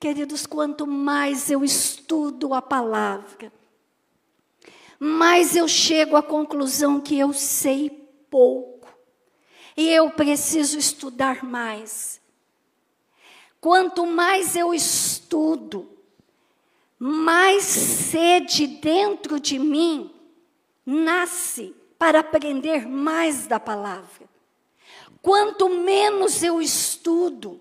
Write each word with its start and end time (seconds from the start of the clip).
Queridos, 0.00 0.46
quanto 0.46 0.86
mais 0.86 1.50
eu 1.50 1.62
estudo 1.62 2.54
a 2.54 2.62
palavra, 2.62 3.52
mais 4.98 5.54
eu 5.54 5.68
chego 5.68 6.16
à 6.16 6.22
conclusão 6.22 6.98
que 7.02 7.18
eu 7.18 7.34
sei 7.34 7.90
pouco 8.30 8.88
e 9.76 9.90
eu 9.90 10.10
preciso 10.10 10.78
estudar 10.78 11.44
mais. 11.44 12.18
Quanto 13.60 14.06
mais 14.06 14.56
eu 14.56 14.72
estudo, 14.72 15.86
mais 16.98 17.64
sede 17.64 18.66
dentro 18.66 19.38
de 19.38 19.58
mim 19.58 20.10
nasce 20.86 21.76
para 21.98 22.20
aprender 22.20 22.88
mais 22.88 23.46
da 23.46 23.60
palavra. 23.60 24.26
Quanto 25.20 25.68
menos 25.68 26.42
eu 26.42 26.58
estudo, 26.58 27.60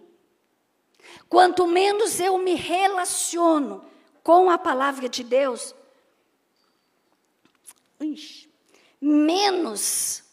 quanto 1.29 1.67
menos 1.67 2.19
eu 2.19 2.37
me 2.39 2.55
relaciono 2.55 3.85
com 4.23 4.49
a 4.49 4.57
palavra 4.57 5.07
de 5.07 5.23
Deus, 5.23 5.75
menos 8.99 10.23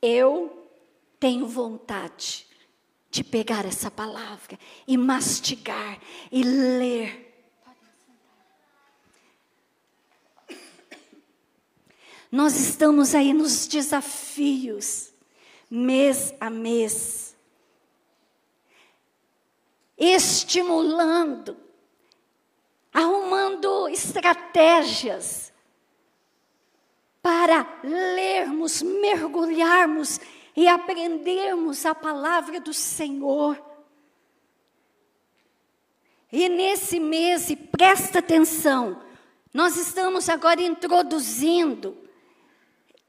eu 0.00 0.68
tenho 1.18 1.46
vontade 1.46 2.46
de 3.10 3.24
pegar 3.24 3.66
essa 3.66 3.90
palavra 3.90 4.58
e 4.86 4.96
mastigar 4.96 6.00
e 6.30 6.42
ler. 6.42 7.26
Nós 12.30 12.54
estamos 12.60 13.12
aí 13.12 13.32
nos 13.32 13.66
desafios, 13.66 15.12
mês 15.68 16.32
a 16.38 16.48
mês, 16.48 17.29
estimulando, 20.00 21.56
arrumando 22.90 23.86
estratégias 23.90 25.52
para 27.22 27.80
lermos, 27.84 28.80
mergulharmos 28.80 30.18
e 30.56 30.66
aprendermos 30.66 31.84
a 31.84 31.94
palavra 31.94 32.58
do 32.58 32.72
Senhor. 32.72 33.62
E 36.32 36.48
nesse 36.48 36.98
mês, 36.98 37.54
presta 37.70 38.20
atenção, 38.20 39.02
nós 39.52 39.76
estamos 39.76 40.30
agora 40.30 40.62
introduzindo 40.62 42.09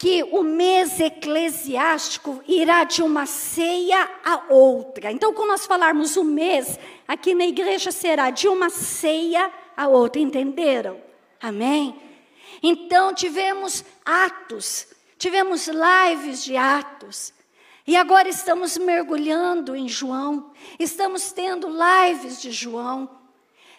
que 0.01 0.23
o 0.31 0.41
mês 0.41 0.99
eclesiástico 0.99 2.41
irá 2.47 2.83
de 2.83 3.03
uma 3.03 3.27
ceia 3.27 4.09
a 4.25 4.45
outra. 4.51 5.11
Então, 5.11 5.31
quando 5.31 5.49
nós 5.49 5.67
falarmos 5.67 6.17
o 6.17 6.23
mês, 6.23 6.79
aqui 7.07 7.35
na 7.35 7.45
igreja 7.45 7.91
será 7.91 8.31
de 8.31 8.47
uma 8.47 8.71
ceia 8.71 9.53
a 9.77 9.87
outra, 9.87 10.19
entenderam? 10.19 10.99
Amém? 11.39 11.95
Então, 12.63 13.13
tivemos 13.13 13.85
atos, 14.03 14.87
tivemos 15.19 15.67
lives 15.67 16.43
de 16.43 16.57
atos. 16.57 17.31
E 17.85 17.95
agora 17.95 18.27
estamos 18.27 18.79
mergulhando 18.79 19.75
em 19.75 19.87
João, 19.87 20.51
estamos 20.79 21.31
tendo 21.31 21.67
lives 21.69 22.41
de 22.41 22.51
João. 22.51 23.07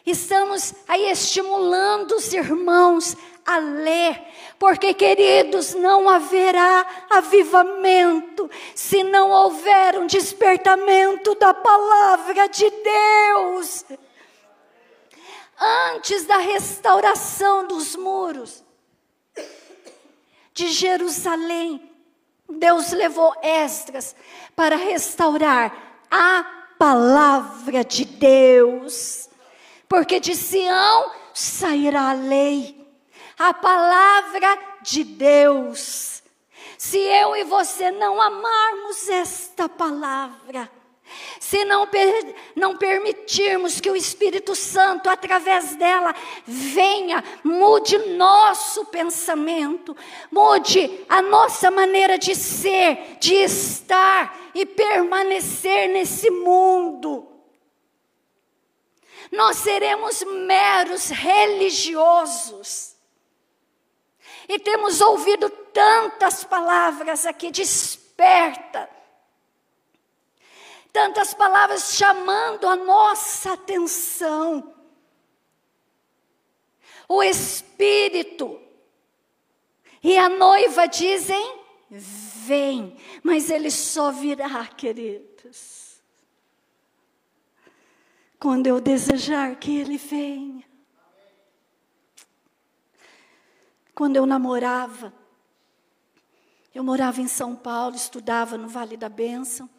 Estamos 0.05 0.75
aí 0.89 1.11
estimulando 1.11 2.12
os 2.17 2.33
irmãos 2.33 3.17
a 3.47 3.58
ler, 3.58 4.20
porque, 4.58 4.92
queridos, 4.95 5.75
não 5.75 6.08
haverá 6.08 6.86
avivamento 7.08 8.50
se 8.75 9.05
não 9.05 9.30
houver 9.30 9.98
um 9.98 10.06
despertamento 10.06 11.34
da 11.36 11.55
palavra 11.55 12.48
de 12.48 12.69
Deus. 12.69 13.84
Antes 15.95 16.25
da 16.25 16.39
restauração 16.39 17.67
dos 17.69 17.95
muros 17.95 18.64
de 20.53 20.69
Jerusalém, 20.69 21.91
Deus 22.48 22.91
levou 22.91 23.33
Esdras 23.41 24.17
para 24.57 24.74
restaurar 24.74 26.01
a 26.11 26.45
palavra 26.77 27.85
de 27.85 28.05
Deus 28.05 29.30
porque 29.92 30.19
de 30.19 30.35
Sião 30.35 31.11
sairá 31.35 32.08
a 32.08 32.14
lei, 32.14 32.75
a 33.39 33.53
palavra 33.53 34.58
de 34.80 35.05
Deus. 35.05 36.23
Se 36.79 36.97
eu 36.97 37.36
e 37.36 37.45
você 37.45 37.91
não 37.91 38.19
amarmos 38.19 39.11
esta 39.11 39.69
palavra, 39.69 40.70
se 41.39 41.63
não, 41.67 41.86
per, 41.86 42.35
não 42.57 42.75
permitirmos 42.75 43.83
que 43.83 43.91
o 43.91 43.95
Espírito 43.95 44.57
Santo, 44.57 45.11
através 45.11 45.77
dela, 45.77 46.14
venha, 46.47 47.23
mude 47.45 47.98
nosso 48.17 48.86
pensamento, 48.86 49.95
mude 50.30 51.05
a 51.07 51.20
nossa 51.20 51.70
maneira 51.70 52.17
de 52.17 52.35
ser, 52.35 53.19
de 53.20 53.35
estar 53.35 54.41
e 54.55 54.64
permanecer 54.64 55.91
nesse 55.91 56.30
mundo 56.30 57.32
nós 59.33 59.57
seremos 59.57 60.23
meros 60.23 61.09
religiosos. 61.09 62.95
E 64.47 64.59
temos 64.59 65.01
ouvido 65.01 65.48
tantas 65.48 66.45
palavras 66.45 67.25
aqui, 67.25 67.51
desperta. 67.51 68.91
Tantas 70.92 71.33
palavras 71.33 71.95
chamando 71.95 72.69
a 72.69 72.77
nossa 72.77 73.55
atenção. 73.55 74.75
O 77.09 77.23
Espírito 77.23 78.61
e 80.03 80.19
a 80.19 80.29
noiva 80.29 80.87
dizem: 80.87 81.59
vem, 81.89 82.98
mas 83.23 83.48
ele 83.48 83.71
só 83.71 84.11
virá, 84.11 84.67
queridos 84.67 85.82
quando 88.42 88.67
eu 88.67 88.80
desejar 88.80 89.55
que 89.55 89.77
Ele 89.79 89.97
venha. 89.97 90.64
Quando 93.95 94.17
eu 94.17 94.27
namorava, 94.27 95.14
eu 96.75 96.83
morava 96.83 97.20
em 97.20 97.29
São 97.29 97.55
Paulo, 97.55 97.95
estudava 97.95 98.58
no 98.58 98.67
Vale 98.67 98.97
da 98.97 99.08
Bênção. 99.08 99.70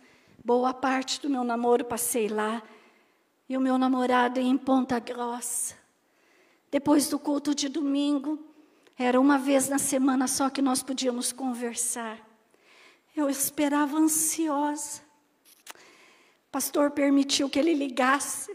Boa 0.46 0.74
parte 0.74 1.20
do 1.20 1.30
meu 1.30 1.44
namoro 1.44 1.84
passei 1.84 2.30
lá. 2.30 2.64
E 3.50 3.58
o 3.58 3.60
meu 3.60 3.78
namorado 3.78 4.40
em 4.40 4.58
Ponta 4.58 4.98
Grossa. 4.98 5.76
Depois 6.72 7.10
do 7.10 7.20
culto 7.20 7.54
de 7.54 7.68
domingo, 7.68 8.40
era 8.98 9.20
uma 9.20 9.38
vez 9.38 9.68
na 9.68 9.78
semana 9.78 10.26
só 10.26 10.50
que 10.50 10.62
nós 10.62 10.82
podíamos 10.82 11.34
conversar. 11.34 12.18
Eu 13.14 13.30
esperava 13.30 13.98
ansiosa 13.98 15.03
pastor 16.54 16.92
permitiu 16.92 17.50
que 17.50 17.58
ele 17.58 17.74
ligasse 17.74 18.54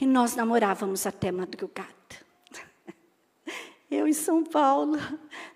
e 0.00 0.06
nós 0.06 0.36
namorávamos 0.36 1.04
até 1.04 1.32
madrugada. 1.32 1.90
Eu 3.90 4.06
em 4.06 4.12
São 4.12 4.44
Paulo, 4.44 4.96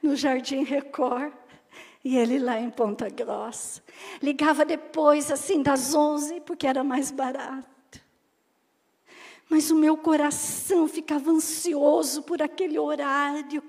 no 0.03 0.17
Jardim 0.17 0.65
Record, 0.65 1.33
e 2.05 2.17
ele 2.19 2.41
lá 2.41 2.59
em 2.59 2.69
Ponta 2.69 3.09
Grossa. 3.09 3.81
Ligava 4.21 4.65
depois, 4.65 5.31
assim, 5.31 5.62
das 5.62 5.95
11, 5.95 6.41
porque 6.41 6.67
era 6.67 6.83
mais 6.83 7.12
barato. 7.12 8.03
Mas 9.49 9.71
o 9.71 9.77
meu 9.77 9.97
coração 9.97 10.89
ficava 10.89 11.31
ansioso 11.31 12.25
por 12.25 12.43
aquele 12.43 12.77
horário, 12.77 13.62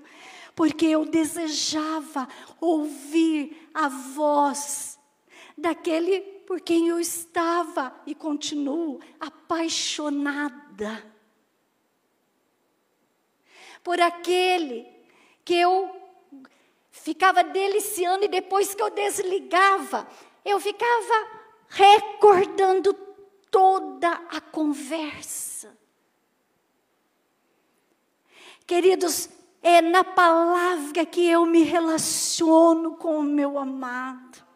porque 0.55 0.87
eu 0.87 1.05
desejava 1.05 2.27
ouvir 2.59 3.69
a 3.71 3.87
voz 3.87 4.96
daquele 5.57 6.21
por 6.45 6.61
quem 6.61 6.87
eu 6.87 6.99
estava 6.99 7.93
e 8.05 8.13
continuo 8.13 8.99
apaixonada. 9.19 11.03
Por 13.83 13.99
aquele 13.99 14.87
que 15.43 15.55
eu 15.55 15.93
ficava 16.91 17.43
deliciando 17.43 18.25
e 18.25 18.29
depois 18.29 18.73
que 18.75 18.81
eu 18.81 18.89
desligava, 18.89 20.07
eu 20.45 20.59
ficava 20.59 21.27
recordando 21.67 22.93
toda 23.51 24.09
a 24.29 24.39
conversa. 24.39 25.77
Queridos, 28.65 29.29
é 29.61 29.81
na 29.81 30.03
palavra 30.03 31.05
que 31.05 31.25
eu 31.25 31.45
me 31.45 31.63
relaciono 31.63 32.95
com 32.97 33.19
o 33.19 33.23
meu 33.23 33.57
amado. 33.57 34.46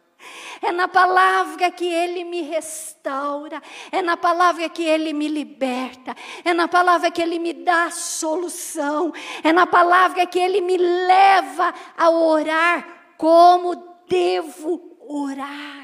É 0.61 0.71
na 0.71 0.87
palavra 0.87 1.71
que 1.71 1.85
Ele 1.85 2.23
me 2.23 2.41
restaura, 2.41 3.61
é 3.91 4.01
na 4.01 4.15
palavra 4.17 4.69
que 4.69 4.83
Ele 4.83 5.13
me 5.13 5.27
liberta, 5.27 6.15
é 6.43 6.53
na 6.53 6.67
palavra 6.67 7.09
que 7.11 7.21
Ele 7.21 7.39
me 7.39 7.53
dá 7.53 7.89
solução, 7.91 9.13
é 9.43 9.51
na 9.51 9.65
palavra 9.65 10.25
que 10.25 10.39
Ele 10.39 10.61
me 10.61 10.77
leva 10.77 11.73
a 11.97 12.09
orar 12.09 13.13
como 13.17 13.75
devo 14.07 14.97
orar. 15.07 15.81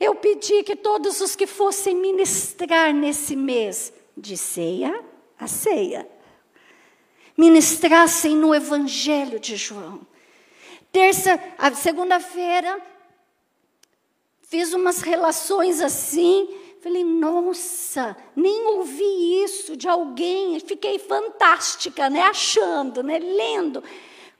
eu 0.00 0.14
pedi 0.14 0.62
que 0.62 0.76
todos 0.76 1.20
os 1.20 1.34
que 1.34 1.46
fossem 1.46 1.96
ministrar 1.96 2.94
nesse 2.94 3.34
mês 3.34 3.92
de 4.16 4.36
ceia, 4.36 5.04
a 5.38 5.46
ceia, 5.46 6.08
ministrassem 7.38 8.36
no 8.36 8.52
Evangelho 8.52 9.38
de 9.38 9.54
João. 9.54 10.00
Terça, 10.90 11.40
segunda-feira, 11.76 12.80
fiz 14.42 14.72
umas 14.74 15.02
relações 15.02 15.80
assim, 15.80 16.48
falei, 16.82 17.04
nossa, 17.04 18.16
nem 18.34 18.66
ouvi 18.66 19.44
isso 19.44 19.76
de 19.76 19.88
alguém, 19.88 20.58
fiquei 20.58 20.98
fantástica, 20.98 22.10
né, 22.10 22.22
achando, 22.22 23.04
né, 23.04 23.20
lendo. 23.20 23.84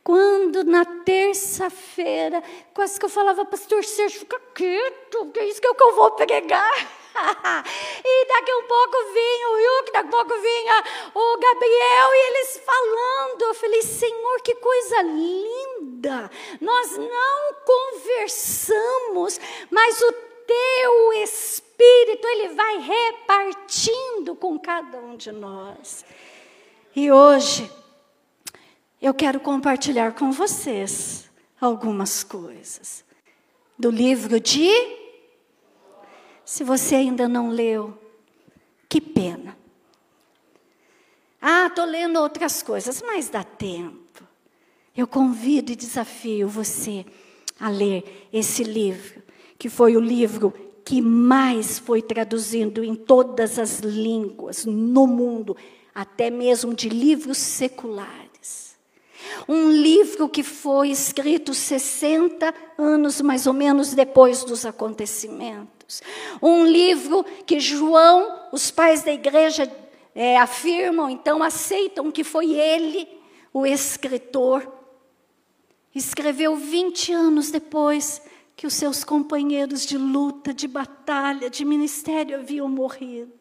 Quando 0.02 0.64
na 0.64 0.84
terça-feira, 0.84 2.42
quase 2.74 2.98
que 2.98 3.04
eu 3.04 3.10
falava, 3.10 3.44
pastor 3.44 3.84
Sérgio, 3.84 4.20
fica 4.20 4.40
quieto, 4.54 5.26
que 5.32 5.38
é 5.38 5.48
isso 5.48 5.60
que 5.60 5.68
eu 5.68 5.94
vou 5.94 6.10
pregar. 6.12 6.97
e 8.04 8.26
daqui 8.26 8.52
um 8.52 8.64
pouco 8.64 8.96
vinha 9.12 9.48
o 9.50 9.58
Yuki, 9.58 9.92
daqui 9.92 10.08
a 10.08 10.10
pouco 10.10 10.40
vinha 10.40 10.84
o 11.14 11.38
Gabriel 11.38 12.14
e 12.14 12.28
eles 12.28 12.60
falando. 12.64 13.42
Eu 13.42 13.54
falei, 13.54 13.82
Senhor, 13.82 14.40
que 14.42 14.54
coisa 14.54 15.02
linda! 15.02 16.30
Nós 16.60 16.96
não 16.96 17.54
conversamos, 17.64 19.40
mas 19.70 20.00
o 20.00 20.12
teu 20.46 21.12
Espírito, 21.22 22.26
ele 22.26 22.48
vai 22.48 22.78
repartindo 22.78 24.34
com 24.34 24.58
cada 24.58 24.98
um 24.98 25.16
de 25.16 25.30
nós. 25.30 26.04
E 26.96 27.12
hoje, 27.12 27.70
eu 29.00 29.14
quero 29.14 29.38
compartilhar 29.38 30.14
com 30.14 30.32
vocês 30.32 31.30
algumas 31.60 32.24
coisas 32.24 33.04
do 33.78 33.90
livro 33.90 34.40
de. 34.40 34.97
Se 36.48 36.64
você 36.64 36.94
ainda 36.94 37.28
não 37.28 37.50
leu, 37.50 37.92
que 38.88 39.02
pena. 39.02 39.54
Ah, 41.42 41.66
estou 41.66 41.84
lendo 41.84 42.18
outras 42.18 42.62
coisas, 42.62 43.02
mas 43.02 43.28
dá 43.28 43.44
tempo. 43.44 44.24
Eu 44.96 45.06
convido 45.06 45.70
e 45.70 45.76
desafio 45.76 46.48
você 46.48 47.04
a 47.60 47.68
ler 47.68 48.30
esse 48.32 48.64
livro, 48.64 49.22
que 49.58 49.68
foi 49.68 49.94
o 49.94 50.00
livro 50.00 50.50
que 50.86 51.02
mais 51.02 51.78
foi 51.78 52.00
traduzido 52.00 52.82
em 52.82 52.94
todas 52.94 53.58
as 53.58 53.80
línguas 53.80 54.64
no 54.64 55.06
mundo, 55.06 55.54
até 55.94 56.30
mesmo 56.30 56.72
de 56.72 56.88
livros 56.88 57.36
seculares. 57.36 58.74
Um 59.46 59.70
livro 59.70 60.26
que 60.30 60.42
foi 60.42 60.88
escrito 60.88 61.52
60 61.52 62.54
anos 62.78 63.20
mais 63.20 63.46
ou 63.46 63.52
menos 63.52 63.92
depois 63.92 64.44
dos 64.44 64.64
acontecimentos. 64.64 65.77
Um 66.42 66.64
livro 66.64 67.24
que 67.46 67.60
João, 67.60 68.48
os 68.52 68.70
pais 68.70 69.02
da 69.02 69.12
igreja 69.12 69.70
é, 70.14 70.36
afirmam, 70.38 71.08
então 71.08 71.42
aceitam 71.42 72.10
que 72.10 72.24
foi 72.24 72.52
ele 72.52 73.08
o 73.52 73.66
escritor. 73.66 74.70
Escreveu 75.94 76.56
20 76.56 77.12
anos 77.12 77.50
depois 77.50 78.20
que 78.54 78.66
os 78.66 78.74
seus 78.74 79.04
companheiros 79.04 79.86
de 79.86 79.96
luta, 79.96 80.52
de 80.52 80.66
batalha, 80.66 81.48
de 81.48 81.64
ministério 81.64 82.36
haviam 82.38 82.68
morrido. 82.68 83.32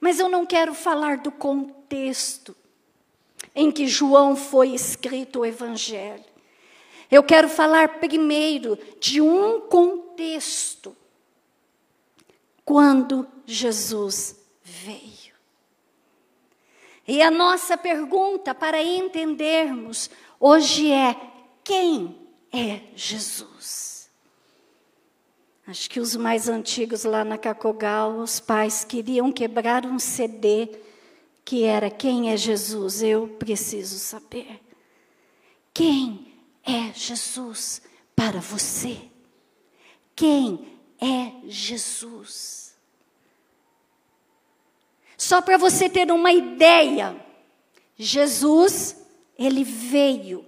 Mas 0.00 0.18
eu 0.18 0.28
não 0.28 0.44
quero 0.44 0.74
falar 0.74 1.18
do 1.18 1.30
contexto 1.30 2.54
em 3.54 3.70
que 3.70 3.86
João 3.86 4.36
foi 4.36 4.74
escrito 4.74 5.40
o 5.40 5.46
Evangelho. 5.46 6.31
Eu 7.12 7.22
quero 7.22 7.46
falar 7.46 8.00
primeiro 8.00 8.78
de 8.98 9.20
um 9.20 9.60
contexto 9.60 10.96
quando 12.64 13.28
Jesus 13.44 14.42
veio. 14.62 15.34
E 17.06 17.20
a 17.20 17.30
nossa 17.30 17.76
pergunta 17.76 18.54
para 18.54 18.82
entendermos 18.82 20.08
hoje 20.40 20.90
é: 20.90 21.14
quem 21.62 22.18
é 22.50 22.80
Jesus? 22.96 24.10
Acho 25.66 25.90
que 25.90 26.00
os 26.00 26.16
mais 26.16 26.48
antigos 26.48 27.04
lá 27.04 27.22
na 27.26 27.36
Cacogal, 27.36 28.20
os 28.20 28.40
pais 28.40 28.84
queriam 28.84 29.30
quebrar 29.30 29.84
um 29.84 29.98
CD 29.98 30.66
que 31.44 31.64
era 31.64 31.90
quem 31.90 32.30
é 32.30 32.38
Jesus, 32.38 33.02
eu 33.02 33.28
preciso 33.28 33.98
saber. 33.98 34.62
Quem 35.74 36.31
é 36.64 36.92
Jesus 36.94 37.82
para 38.14 38.40
você? 38.40 39.00
Quem 40.14 40.78
é 41.00 41.32
Jesus? 41.46 42.74
Só 45.16 45.40
para 45.40 45.56
você 45.56 45.88
ter 45.88 46.10
uma 46.10 46.32
ideia, 46.32 47.16
Jesus, 47.96 48.96
ele 49.38 49.64
veio 49.64 50.44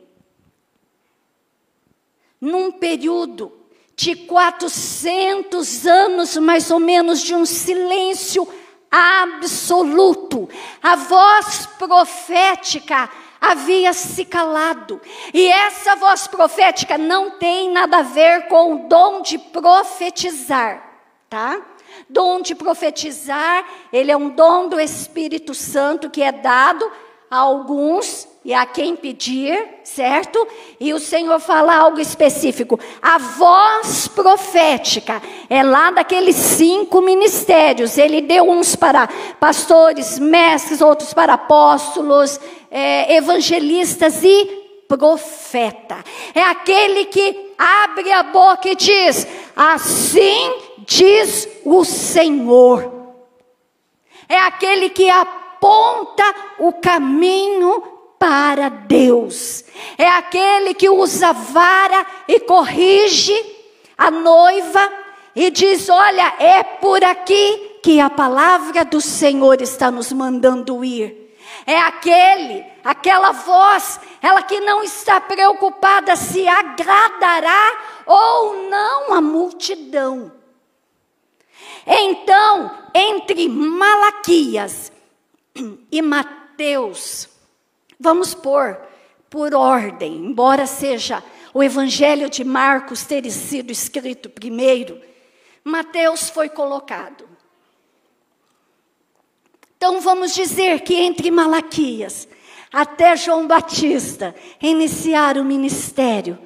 num 2.40 2.72
período 2.72 3.52
de 3.96 4.16
400 4.16 5.86
anos, 5.86 6.36
mais 6.36 6.70
ou 6.70 6.80
menos, 6.80 7.22
de 7.22 7.34
um 7.34 7.46
silêncio 7.46 8.46
absoluto. 8.90 10.48
A 10.82 10.96
voz 10.96 11.66
profética 11.78 13.10
havia 13.50 13.92
se 13.92 14.24
calado. 14.24 15.00
E 15.32 15.48
essa 15.48 15.96
voz 15.96 16.26
profética 16.26 16.96
não 16.96 17.32
tem 17.32 17.70
nada 17.70 17.98
a 17.98 18.02
ver 18.02 18.48
com 18.48 18.74
o 18.74 18.88
dom 18.88 19.22
de 19.22 19.38
profetizar, 19.38 20.82
tá? 21.28 21.60
Dom 22.08 22.40
de 22.40 22.54
profetizar, 22.54 23.64
ele 23.92 24.10
é 24.10 24.16
um 24.16 24.30
dom 24.30 24.68
do 24.68 24.80
Espírito 24.80 25.54
Santo 25.54 26.10
que 26.10 26.22
é 26.22 26.32
dado 26.32 26.90
a 27.30 27.38
alguns 27.38 28.28
e 28.44 28.52
a 28.52 28.66
quem 28.66 28.94
pedir, 28.94 29.80
certo? 29.82 30.46
E 30.78 30.92
o 30.92 31.00
Senhor 31.00 31.40
fala 31.40 31.74
algo 31.74 31.98
específico. 31.98 32.78
A 33.00 33.16
voz 33.16 34.06
profética 34.08 35.22
é 35.48 35.62
lá 35.62 35.90
daqueles 35.90 36.36
cinco 36.36 37.00
ministérios. 37.00 37.96
Ele 37.96 38.20
deu 38.20 38.50
uns 38.50 38.76
para 38.76 39.08
pastores, 39.40 40.18
mestres, 40.18 40.82
outros 40.82 41.14
para 41.14 41.34
apóstolos, 41.34 42.38
é, 42.70 43.16
evangelistas 43.16 44.22
e 44.22 44.44
profeta. 44.86 46.04
É 46.34 46.42
aquele 46.42 47.06
que 47.06 47.54
abre 47.56 48.12
a 48.12 48.24
boca 48.24 48.68
e 48.68 48.76
diz: 48.76 49.26
Assim 49.56 50.54
diz 50.86 51.48
o 51.64 51.82
Senhor. 51.82 52.92
É 54.28 54.36
aquele 54.36 54.90
que 54.90 55.08
aponta 55.08 56.24
o 56.58 56.74
caminho 56.74 57.93
para 58.18 58.68
Deus. 58.68 59.64
É 59.98 60.08
aquele 60.08 60.74
que 60.74 60.88
usa 60.88 61.32
vara 61.32 62.06
e 62.28 62.40
corrige 62.40 63.34
a 63.96 64.10
noiva 64.10 64.92
e 65.34 65.50
diz: 65.50 65.88
Olha, 65.88 66.34
é 66.38 66.62
por 66.62 67.02
aqui 67.02 67.78
que 67.82 68.00
a 68.00 68.08
palavra 68.08 68.84
do 68.84 69.00
Senhor 69.00 69.60
está 69.60 69.90
nos 69.90 70.12
mandando 70.12 70.84
ir. 70.84 71.36
É 71.66 71.78
aquele, 71.78 72.64
aquela 72.84 73.32
voz, 73.32 74.00
ela 74.20 74.42
que 74.42 74.60
não 74.60 74.82
está 74.82 75.20
preocupada 75.20 76.14
se 76.16 76.46
agradará 76.46 77.78
ou 78.06 78.68
não 78.68 79.14
a 79.14 79.20
multidão. 79.20 80.32
Então, 81.86 82.70
entre 82.94 83.48
Malaquias 83.48 84.92
e 85.90 86.02
Mateus, 86.02 87.28
Vamos 87.98 88.34
pôr 88.34 88.78
por 89.30 89.54
ordem, 89.54 90.16
embora 90.16 90.66
seja 90.66 91.22
o 91.52 91.62
Evangelho 91.62 92.28
de 92.28 92.42
Marcos 92.42 93.04
ter 93.04 93.28
sido 93.30 93.70
escrito 93.70 94.28
primeiro, 94.28 95.00
Mateus 95.62 96.28
foi 96.28 96.48
colocado. 96.48 97.28
Então 99.76 100.00
vamos 100.00 100.34
dizer 100.34 100.80
que 100.80 100.94
entre 100.94 101.30
Malaquias 101.30 102.26
até 102.72 103.16
João 103.16 103.46
Batista 103.46 104.34
iniciar 104.60 105.38
o 105.38 105.44
ministério, 105.44 106.38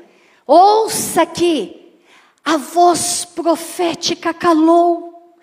ouça 0.47 1.23
aqui, 1.23 1.95
a 2.45 2.59
voz 2.59 3.25
profética 3.25 4.35
calou, 4.35 5.37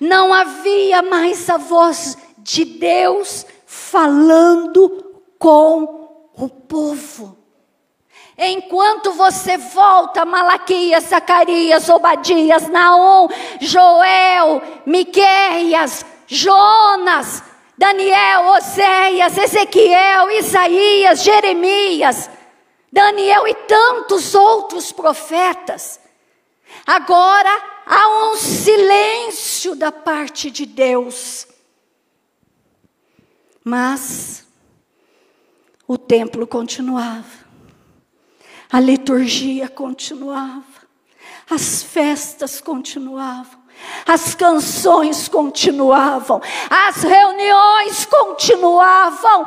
não 0.00 0.32
havia 0.32 1.02
mais 1.02 1.50
a 1.50 1.58
voz 1.58 2.16
de 2.38 2.64
Deus 2.64 3.44
falando 3.66 5.09
com 5.40 6.30
o 6.34 6.48
povo. 6.48 7.36
Enquanto 8.36 9.12
você 9.14 9.56
volta, 9.56 10.24
Malaquias, 10.24 11.04
Zacarias, 11.04 11.88
Obadias, 11.88 12.68
Naum, 12.68 13.26
Joel, 13.58 14.62
Miqueias, 14.86 16.04
Jonas, 16.26 17.42
Daniel, 17.76 18.48
Oséias, 18.48 19.36
Ezequiel, 19.36 20.30
Isaías, 20.30 21.22
Jeremias, 21.22 22.30
Daniel 22.92 23.48
e 23.48 23.54
tantos 23.54 24.34
outros 24.34 24.92
profetas. 24.92 25.98
Agora 26.86 27.50
há 27.86 28.30
um 28.30 28.36
silêncio 28.36 29.74
da 29.74 29.90
parte 29.90 30.50
de 30.50 30.66
Deus. 30.66 31.46
Mas 33.64 34.49
o 35.90 35.98
templo 35.98 36.46
continuava, 36.46 37.24
a 38.70 38.78
liturgia 38.78 39.68
continuava, 39.68 40.62
as 41.50 41.82
festas 41.82 42.60
continuavam. 42.60 43.58
As 44.06 44.34
canções 44.34 45.26
continuavam, 45.26 46.40
as 46.68 47.02
reuniões 47.02 48.04
continuavam, 48.04 49.46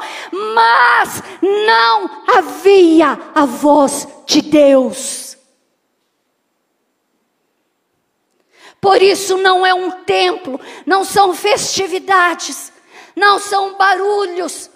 mas 0.55 1.21
não 1.65 2.23
havia 2.35 3.17
a 3.33 3.45
voz 3.45 4.07
de 4.25 4.41
Deus. 4.41 5.38
Por 8.81 9.01
isso 9.01 9.38
não 9.38 9.65
é 9.65 9.73
um 9.73 9.91
templo, 10.03 10.59
não 10.85 11.05
são 11.05 11.33
festividades, 11.33 12.73
não 13.15 13.38
são 13.39 13.77
barulhos, 13.77 14.71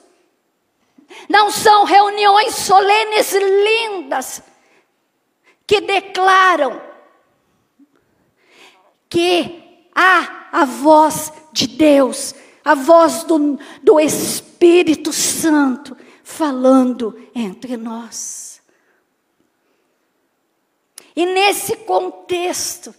não 1.29 1.51
são 1.51 1.83
reuniões 1.83 2.55
solenes 2.55 3.33
lindas 3.33 4.41
que 5.65 5.81
declaram 5.81 6.81
que 9.09 9.89
há 9.93 10.47
a 10.51 10.65
voz 10.65 11.31
de 11.51 11.67
Deus, 11.67 12.33
a 12.63 12.75
voz 12.75 13.23
do, 13.23 13.59
do 13.81 13.99
Espírito 13.99 15.11
Santo 15.11 15.97
falando 16.23 17.17
entre 17.33 17.77
nós. 17.77 18.61
E 21.15 21.25
nesse 21.25 21.75
contexto, 21.77 22.93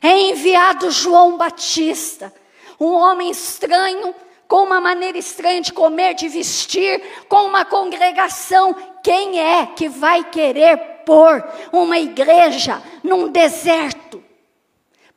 é 0.00 0.30
enviado 0.30 0.90
João 0.90 1.36
Batista, 1.36 2.32
um 2.78 2.92
homem 2.92 3.30
estranho, 3.30 4.14
com 4.48 4.64
uma 4.64 4.80
maneira 4.80 5.18
estranha 5.18 5.60
de 5.60 5.72
comer, 5.72 6.14
de 6.14 6.28
vestir, 6.28 7.02
com 7.28 7.44
uma 7.46 7.64
congregação. 7.64 8.74
Quem 9.02 9.40
é 9.40 9.66
que 9.66 9.88
vai 9.88 10.24
querer 10.24 10.76
pôr 11.04 11.44
uma 11.72 11.98
igreja 11.98 12.82
num 13.02 13.28
deserto? 13.28 14.22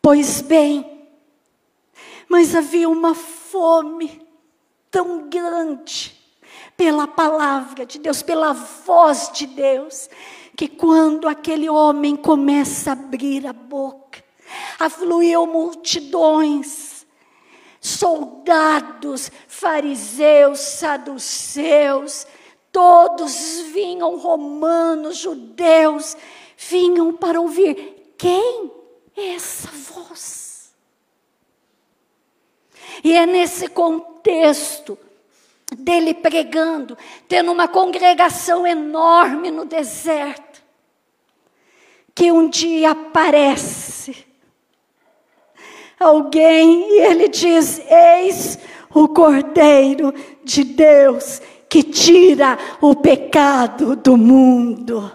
Pois 0.01 0.41
bem, 0.41 1.07
mas 2.27 2.55
havia 2.55 2.89
uma 2.89 3.13
fome 3.13 4.21
tão 4.89 5.27
grande 5.29 6.15
pela 6.75 7.07
palavra 7.07 7.85
de 7.85 7.99
Deus, 7.99 8.21
pela 8.21 8.53
voz 8.53 9.31
de 9.33 9.47
Deus, 9.47 10.09
que 10.55 10.67
quando 10.67 11.27
aquele 11.27 11.69
homem 11.69 12.15
começa 12.15 12.91
a 12.91 12.93
abrir 12.93 13.45
a 13.47 13.53
boca, 13.53 14.23
afluiu 14.79 15.45
multidões, 15.45 16.96
soldados, 17.79 19.31
fariseus, 19.47 20.59
saduceus, 20.59 22.27
todos 22.71 23.61
vinham, 23.73 24.17
romanos, 24.17 25.17
judeus, 25.17 26.15
vinham 26.57 27.13
para 27.13 27.39
ouvir 27.39 28.13
quem 28.17 28.71
essa 29.15 29.69
voz. 29.71 30.73
E 33.03 33.13
é 33.13 33.25
nesse 33.25 33.67
contexto 33.67 34.97
dele 35.75 36.13
pregando, 36.13 36.97
tendo 37.27 37.51
uma 37.51 37.67
congregação 37.67 38.65
enorme 38.65 39.51
no 39.51 39.65
deserto, 39.65 40.63
que 42.13 42.31
um 42.31 42.49
dia 42.49 42.91
aparece 42.91 44.26
alguém 45.99 46.97
e 46.97 47.01
ele 47.01 47.27
diz: 47.27 47.81
Eis 47.89 48.59
o 48.93 49.07
Cordeiro 49.07 50.13
de 50.43 50.63
Deus 50.63 51.41
que 51.69 51.83
tira 51.83 52.57
o 52.81 52.95
pecado 52.95 53.95
do 53.95 54.15
mundo. 54.15 55.11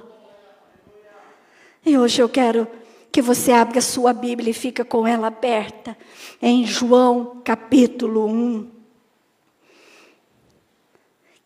E 1.85 1.99
hoje 1.99 2.23
eu 2.23 2.29
quero 2.29 2.69
que 3.11 3.21
você 3.21 3.53
abra 3.53 3.81
sua 3.81 4.13
Bíblia 4.13 4.51
e 4.51 4.55
fica 4.55 4.85
com 4.85 5.07
ela 5.07 5.27
aberta 5.27 5.97
em 6.41 6.65
João 6.65 7.41
capítulo 7.45 8.27
1. 8.27 8.71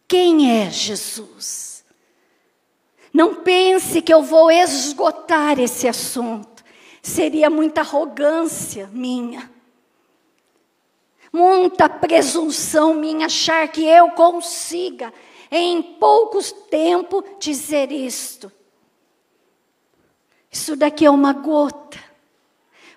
Quem 0.06 0.60
é 0.60 0.70
Jesus? 0.70 1.84
Não 3.12 3.36
pense 3.36 4.02
que 4.02 4.12
eu 4.12 4.22
vou 4.22 4.50
esgotar 4.50 5.58
esse 5.58 5.88
assunto. 5.88 6.55
Seria 7.06 7.48
muita 7.48 7.82
arrogância 7.82 8.90
minha. 8.92 9.48
Muita 11.32 11.88
presunção 11.88 12.94
minha 12.94 13.26
achar 13.26 13.68
que 13.68 13.84
eu 13.84 14.10
consiga 14.10 15.14
em 15.48 15.80
pouco 15.80 16.42
tempo 16.68 17.24
dizer 17.38 17.92
isto. 17.92 18.50
Isso 20.50 20.74
daqui 20.74 21.06
é 21.06 21.10
uma 21.10 21.32
gota, 21.32 21.96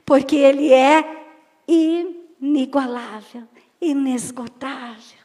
porque 0.03 0.37
Ele 0.37 0.73
é 0.73 1.27
inigualável, 1.67 3.47
inesgotável. 3.79 5.19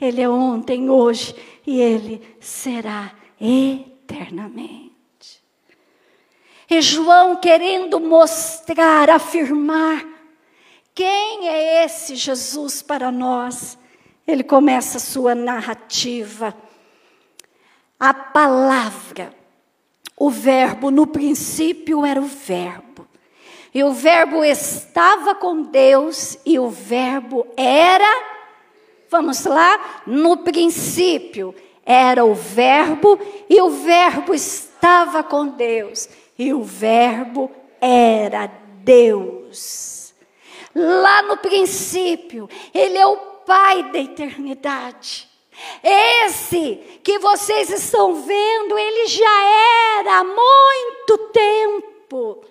Ele 0.00 0.20
é 0.20 0.28
ontem, 0.28 0.90
hoje 0.90 1.36
e 1.64 1.80
Ele 1.80 2.36
será 2.40 3.14
eternamente. 3.40 4.83
E 6.74 6.82
João 6.82 7.36
querendo 7.36 8.00
mostrar, 8.00 9.08
afirmar, 9.08 10.04
quem 10.92 11.46
é 11.46 11.84
esse 11.84 12.16
Jesus 12.16 12.82
para 12.82 13.12
nós? 13.12 13.78
Ele 14.26 14.42
começa 14.42 14.96
a 14.96 15.00
sua 15.00 15.36
narrativa. 15.36 16.52
A 17.98 18.12
palavra 18.12 19.32
o 20.16 20.28
Verbo, 20.30 20.90
no 20.90 21.06
princípio 21.06 22.04
era 22.04 22.20
o 22.20 22.26
Verbo. 22.26 23.06
E 23.72 23.84
o 23.84 23.92
Verbo 23.92 24.44
estava 24.44 25.32
com 25.32 25.62
Deus 25.62 26.36
e 26.44 26.58
o 26.58 26.68
Verbo 26.70 27.46
era, 27.56 28.20
vamos 29.08 29.44
lá, 29.44 30.02
no 30.04 30.38
princípio 30.38 31.54
era 31.86 32.24
o 32.24 32.34
Verbo 32.34 33.16
e 33.48 33.62
o 33.62 33.70
Verbo 33.70 34.34
estava 34.34 35.22
com 35.22 35.46
Deus 35.46 36.08
e 36.38 36.52
o 36.52 36.62
Verbo 36.62 37.50
era 37.80 38.46
Deus. 38.82 40.14
Lá 40.74 41.22
no 41.22 41.36
princípio, 41.36 42.48
Ele 42.72 42.98
é 42.98 43.06
o 43.06 43.16
Pai 43.46 43.82
da 43.90 43.98
eternidade. 43.98 45.28
Esse 45.82 47.00
que 47.02 47.18
vocês 47.18 47.70
estão 47.70 48.14
vendo, 48.14 48.78
ele 48.78 49.06
já 49.06 49.44
era 50.00 50.18
há 50.18 50.24
muito 50.24 51.18
tempo. 51.32 52.44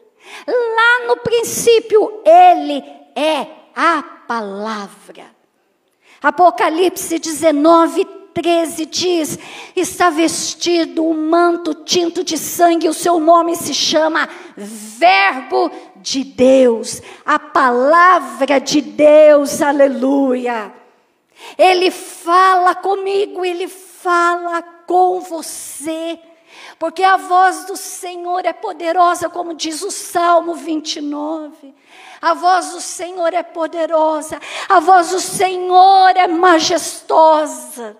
Lá 0.48 1.08
no 1.08 1.18
princípio, 1.18 2.22
ele 2.24 2.84
é 3.16 3.48
a 3.76 4.04
palavra. 4.28 5.26
Apocalipse 6.22 7.20
19, 7.20 8.08
13 8.34 8.86
diz: 8.86 9.40
está 9.76 10.10
vestido 10.10 11.06
um 11.06 11.30
manto 11.30 11.74
tinto 11.74 12.24
de 12.24 12.38
sangue, 12.38 12.90
o 12.90 12.94
seu 12.94 13.20
nome 13.20 13.56
se 13.56 13.74
chama 13.74 14.28
Verbo 14.58 15.72
de 15.98 16.24
Deus, 16.24 17.02
a 17.26 17.40
palavra 17.40 18.60
de 18.60 18.82
Deus, 18.82 19.62
aleluia. 19.62 20.74
Ele 21.58 21.92
fala 21.92 22.74
comigo, 22.76 23.46
ele 23.46 23.68
fala 23.68 24.62
com 24.62 25.20
você. 25.22 26.20
Porque 26.80 27.04
a 27.04 27.18
voz 27.18 27.66
do 27.66 27.78
Senhor 27.78 28.46
é 28.46 28.54
poderosa, 28.54 29.30
como 29.30 29.54
diz 29.54 29.82
o 29.82 29.92
Salmo 29.92 30.56
29. 30.56 31.74
A 32.22 32.34
voz 32.34 32.72
do 32.72 32.82
Senhor 32.82 33.34
é 33.34 33.44
poderosa, 33.44 34.40
a 34.70 34.80
voz 34.80 35.10
do 35.10 35.20
Senhor 35.20 36.10
é 36.16 36.28
majestosa. 36.28 37.98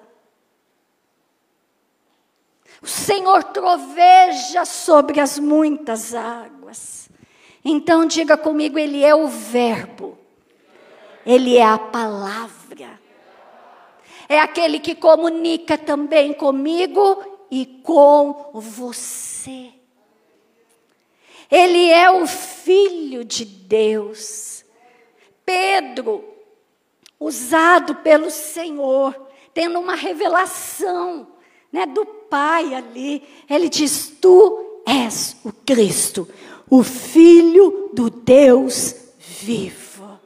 O 2.84 2.88
Senhor 2.88 3.44
troveja 3.46 4.66
sobre 4.66 5.20
as 5.20 5.40
muitas 5.40 6.14
águas. 6.14 7.10
Então 7.66 8.06
diga 8.06 8.38
comigo, 8.38 8.78
Ele 8.78 9.04
é 9.04 9.16
o 9.16 9.28
Verbo, 9.28 10.18
Ele 11.26 11.58
é 11.58 11.66
a 11.66 11.80
palavra 11.80 12.64
é 14.34 14.40
aquele 14.40 14.80
que 14.80 14.96
comunica 14.96 15.78
também 15.78 16.34
comigo 16.34 17.24
e 17.52 17.66
com 17.84 18.50
você. 18.54 19.72
Ele 21.52 21.92
é 21.92 22.10
o 22.10 22.26
Filho 22.26 23.24
de 23.24 23.46
Deus. 23.46 24.66
Pedro, 25.46 26.24
usado 27.20 27.96
pelo 27.96 28.32
Senhor, 28.32 29.16
tendo 29.54 29.80
uma 29.80 29.96
revelação 29.96 31.28
né, 31.72 31.86
do 31.86 32.06
Pai 32.34 32.74
ali, 32.74 33.22
ele 33.48 33.70
diz: 33.70 34.12
Tu 34.20 34.82
és 34.88 35.38
o 35.44 35.52
Cristo, 35.52 36.28
o 36.68 36.82
Filho 36.82 37.92
do 37.94 38.10
Deus 38.10 38.96
vivo. 39.20 40.20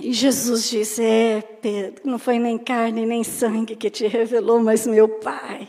E 0.00 0.12
Jesus 0.12 0.70
disse: 0.70 1.02
É, 1.02 1.42
Pedro, 1.42 2.02
não 2.04 2.16
foi 2.16 2.38
nem 2.38 2.56
carne 2.56 3.04
nem 3.04 3.24
sangue 3.24 3.74
que 3.74 3.90
te 3.90 4.06
revelou, 4.06 4.60
mas 4.60 4.86
meu 4.86 5.08
Pai 5.08 5.68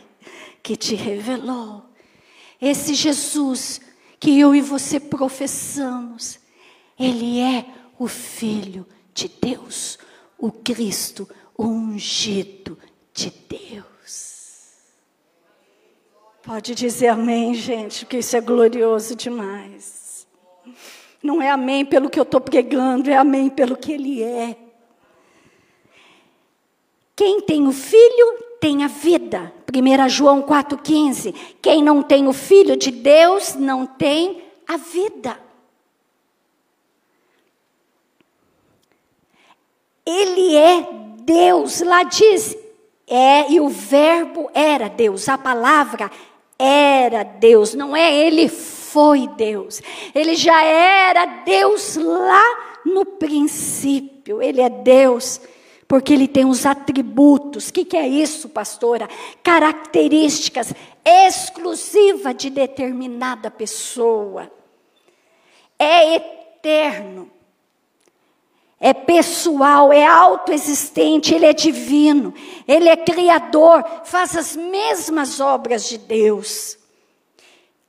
que 0.62 0.76
te 0.76 0.94
revelou. 0.94 1.82
Esse 2.62 2.94
Jesus 2.94 3.80
que 4.20 4.38
eu 4.38 4.54
e 4.54 4.60
você 4.60 5.00
professamos, 5.00 6.38
Ele 6.96 7.40
é 7.40 7.66
o 7.98 8.06
Filho 8.06 8.86
de 9.12 9.28
Deus, 9.28 9.98
o 10.38 10.52
Cristo, 10.52 11.28
ungido 11.58 12.78
de 13.12 13.30
Deus. 13.30 14.36
Pode 16.42 16.74
dizer 16.74 17.08
amém, 17.08 17.54
gente, 17.54 18.04
porque 18.04 18.18
isso 18.18 18.36
é 18.36 18.40
glorioso 18.40 19.16
demais. 19.16 20.26
Não 21.22 21.42
é 21.42 21.50
amém 21.50 21.84
pelo 21.84 22.08
que 22.08 22.20
eu 22.20 22.22
estou 22.22 22.40
pregando, 22.40 23.10
é 23.10 23.16
amém 23.16 23.50
pelo 23.50 23.76
que 23.76 23.92
ele 23.92 24.22
é. 24.22 24.56
Quem 27.16 27.40
tem 27.40 27.66
o 27.66 27.72
filho 27.72 28.44
tem 28.60 28.84
a 28.84 28.88
vida. 28.88 29.52
1 29.74 30.08
João 30.08 30.42
4,15. 30.42 31.34
Quem 31.60 31.82
não 31.82 32.02
tem 32.02 32.28
o 32.28 32.32
filho 32.32 32.76
de 32.76 32.90
Deus 32.90 33.54
não 33.54 33.86
tem 33.86 34.44
a 34.68 34.76
vida. 34.76 35.40
Ele 40.04 40.54
é 40.54 40.88
Deus, 41.26 41.80
lá 41.80 42.04
diz, 42.04 42.56
é, 43.06 43.50
e 43.50 43.60
o 43.60 43.68
verbo 43.68 44.48
era 44.54 44.88
Deus, 44.88 45.28
a 45.28 45.36
palavra 45.36 46.10
era 46.58 47.22
Deus, 47.22 47.74
não 47.74 47.94
é 47.94 48.14
ele 48.14 48.48
foi 48.48 49.28
Deus. 49.28 49.82
Ele 50.14 50.34
já 50.34 50.62
era 50.64 51.26
Deus 51.44 51.96
lá 51.96 52.42
no 52.86 53.04
princípio. 53.04 54.40
Ele 54.40 54.62
é 54.62 54.70
Deus 54.70 55.40
porque 55.86 56.14
ele 56.14 56.26
tem 56.26 56.46
os 56.46 56.64
atributos. 56.64 57.68
O 57.68 57.72
que, 57.72 57.84
que 57.84 57.96
é 57.96 58.08
isso, 58.08 58.48
pastora? 58.48 59.08
Características 59.42 60.72
exclusivas 61.04 62.34
de 62.36 62.48
determinada 62.48 63.50
pessoa. 63.50 64.50
É 65.78 66.14
eterno. 66.14 67.30
É 68.78 68.92
pessoal, 68.92 69.90
é 69.90 70.04
autoexistente, 70.04 71.34
ele 71.34 71.46
é 71.46 71.52
divino, 71.54 72.34
ele 72.68 72.88
é 72.88 72.96
criador, 72.96 73.82
faz 74.04 74.36
as 74.36 74.54
mesmas 74.54 75.40
obras 75.40 75.88
de 75.88 75.96
Deus. 75.96 76.76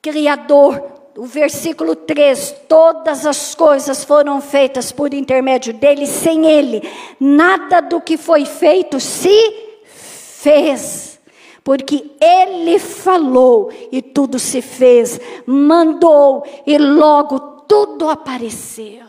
Criador, 0.01 0.81
o 1.17 1.25
versículo 1.25 1.93
3: 1.93 2.55
todas 2.69 3.25
as 3.25 3.53
coisas 3.53 4.05
foram 4.05 4.39
feitas 4.39 4.91
por 4.91 5.13
intermédio 5.13 5.73
dele, 5.73 6.07
sem 6.07 6.45
ele, 6.45 6.81
nada 7.19 7.81
do 7.81 7.99
que 7.99 8.15
foi 8.15 8.45
feito 8.45 8.97
se 8.99 9.53
fez. 9.83 11.19
Porque 11.65 12.11
ele 12.21 12.79
falou 12.79 13.69
e 13.91 14.01
tudo 14.01 14.39
se 14.39 14.61
fez, 14.61 15.19
mandou 15.45 16.45
e 16.65 16.77
logo 16.77 17.39
tudo 17.67 18.09
apareceu. 18.09 19.06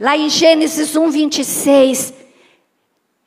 Lá 0.00 0.16
em 0.16 0.30
Gênesis 0.30 0.96
1, 0.96 1.10
26, 1.10 2.14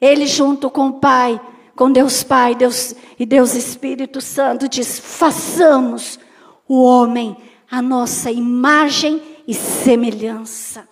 ele 0.02 0.26
junto 0.26 0.72
com 0.72 0.88
o 0.88 0.94
Pai, 0.94 1.40
com 1.76 1.92
Deus 1.92 2.24
Pai 2.24 2.56
Deus, 2.56 2.96
e 3.20 3.28
Deus 3.28 3.54
Espírito 3.54 4.20
Santo, 4.20 4.68
diz: 4.68 4.98
façamos 4.98 6.20
o 6.68 6.84
homem 6.84 7.38
a 7.70 7.82
nossa 7.82 8.32
imagem 8.32 9.22
e 9.48 9.54
semelhança. 9.54 10.88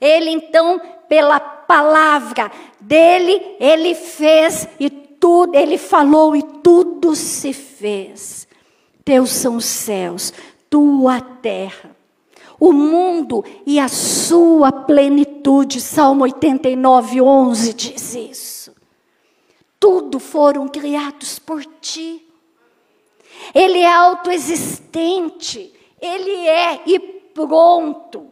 Ele 0.00 0.30
então, 0.30 0.80
pela 1.08 1.40
palavra 1.40 2.50
dele, 2.80 3.40
ele 3.58 3.94
fez 3.94 4.68
e 4.78 4.90
tudo, 4.90 5.54
ele 5.54 5.78
falou 5.78 6.36
e 6.36 6.42
tudo 6.42 7.14
se 7.14 7.52
fez. 7.52 8.46
Teus 9.04 9.30
são 9.30 9.56
os 9.56 9.64
céus, 9.64 10.32
tua 10.68 11.20
terra, 11.20 11.91
o 12.62 12.72
mundo 12.72 13.44
e 13.66 13.80
a 13.80 13.88
sua 13.88 14.70
plenitude. 14.70 15.80
Salmo 15.80 16.22
89, 16.22 17.20
11 17.20 17.74
diz 17.74 18.14
isso. 18.14 18.72
Tudo 19.80 20.20
foram 20.20 20.68
criados 20.68 21.40
por 21.40 21.64
ti. 21.80 22.24
Ele 23.52 23.80
é 23.80 23.92
autoexistente. 23.92 25.74
Ele 26.00 26.46
é 26.46 26.82
e 26.86 27.00
pronto. 27.00 28.28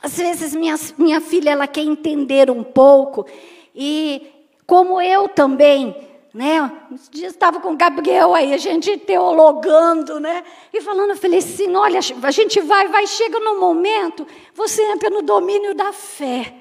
Às 0.00 0.18
vezes 0.18 0.54
minha, 0.54 0.76
minha 0.96 1.20
filha 1.20 1.50
ela 1.50 1.66
quer 1.66 1.82
entender 1.82 2.48
um 2.48 2.62
pouco 2.62 3.26
e 3.74 4.22
como 4.64 5.00
eu 5.00 5.28
também, 5.28 5.96
né? 6.32 6.62
Um 6.90 6.96
dia 7.10 7.28
estava 7.28 7.60
com 7.60 7.72
o 7.72 7.76
Gabriel 7.76 8.34
aí, 8.34 8.52
a 8.52 8.58
gente 8.58 8.96
teologando, 8.98 10.18
né? 10.18 10.42
E 10.72 10.80
falando, 10.80 11.10
eu 11.10 11.16
falei 11.16 11.38
assim, 11.38 11.74
olha, 11.74 12.00
a 12.22 12.30
gente 12.30 12.60
vai, 12.60 12.88
vai, 12.88 13.06
chega 13.06 13.38
no 13.40 13.60
momento, 13.60 14.26
você 14.54 14.82
entra 14.90 15.10
no 15.10 15.22
domínio 15.22 15.74
da 15.74 15.92
fé. 15.92 16.54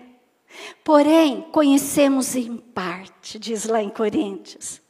Porém, 0.83 1.47
conhecemos 1.51 2.35
em 2.35 2.57
parte, 2.57 3.39
diz 3.39 3.65
lá 3.65 3.81
em 3.81 3.89
Coríntios. 3.89 4.81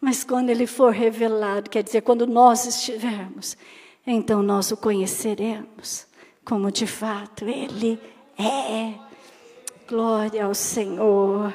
Mas 0.00 0.22
quando 0.22 0.50
ele 0.50 0.66
for 0.66 0.92
revelado, 0.92 1.70
quer 1.70 1.82
dizer, 1.82 2.02
quando 2.02 2.26
nós 2.26 2.66
estivermos 2.66 3.56
então 4.10 4.42
nós 4.42 4.70
o 4.70 4.76
conheceremos 4.76 6.06
como 6.42 6.72
de 6.72 6.86
fato 6.86 7.44
Ele 7.44 8.00
é. 8.38 8.94
Glória 9.86 10.46
ao 10.46 10.54
Senhor. 10.54 11.52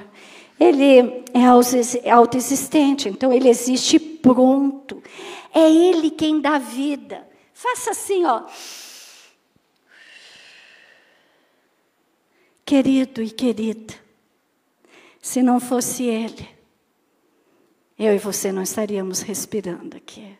Ele 0.64 1.26
é 1.34 2.10
autoexistente, 2.10 3.10
então 3.10 3.34
ele 3.34 3.50
existe 3.50 4.00
pronto. 4.00 5.04
É 5.54 5.70
Ele 5.70 6.10
quem 6.10 6.40
dá 6.40 6.58
vida. 6.58 7.28
Faça 7.54 7.92
assim, 7.92 8.24
ó. 8.24 8.46
Querido 12.64 13.22
e 13.22 13.30
querida, 13.30 13.94
se 15.22 15.44
não 15.44 15.60
fosse 15.60 16.06
Ele, 16.06 16.48
eu 18.00 18.16
e 18.16 18.18
você 18.18 18.50
não 18.50 18.64
estaríamos 18.64 19.20
respirando 19.20 19.98
aqui. 19.98 20.38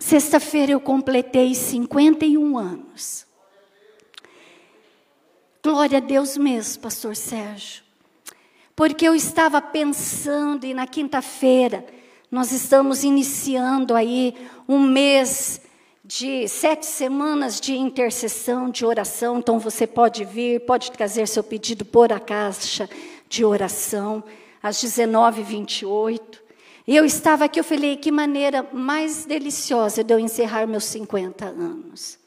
Sexta-feira 0.00 0.72
eu 0.72 0.80
completei 0.80 1.54
51 1.54 2.58
anos. 2.58 3.24
Glória 5.62 5.98
a 5.98 6.00
Deus 6.00 6.36
mesmo, 6.36 6.82
pastor 6.82 7.14
Sérgio. 7.14 7.89
Porque 8.80 9.06
eu 9.06 9.14
estava 9.14 9.60
pensando, 9.60 10.64
e 10.64 10.72
na 10.72 10.86
quinta-feira, 10.86 11.84
nós 12.30 12.50
estamos 12.50 13.04
iniciando 13.04 13.94
aí 13.94 14.34
um 14.66 14.78
mês 14.78 15.60
de 16.02 16.48
sete 16.48 16.86
semanas 16.86 17.60
de 17.60 17.76
intercessão, 17.76 18.70
de 18.70 18.86
oração. 18.86 19.38
Então 19.38 19.58
você 19.58 19.86
pode 19.86 20.24
vir, 20.24 20.60
pode 20.60 20.90
trazer 20.92 21.28
seu 21.28 21.44
pedido 21.44 21.84
por 21.84 22.10
a 22.10 22.18
caixa 22.18 22.88
de 23.28 23.44
oração, 23.44 24.24
às 24.62 24.82
19h28. 24.82 26.38
E 26.88 26.96
eu 26.96 27.04
estava 27.04 27.44
aqui, 27.44 27.60
eu 27.60 27.64
falei, 27.64 27.98
que 27.98 28.10
maneira 28.10 28.66
mais 28.72 29.26
deliciosa 29.26 30.02
de 30.02 30.14
eu 30.14 30.18
encerrar 30.18 30.66
meus 30.66 30.84
50 30.84 31.44
anos. 31.44 32.19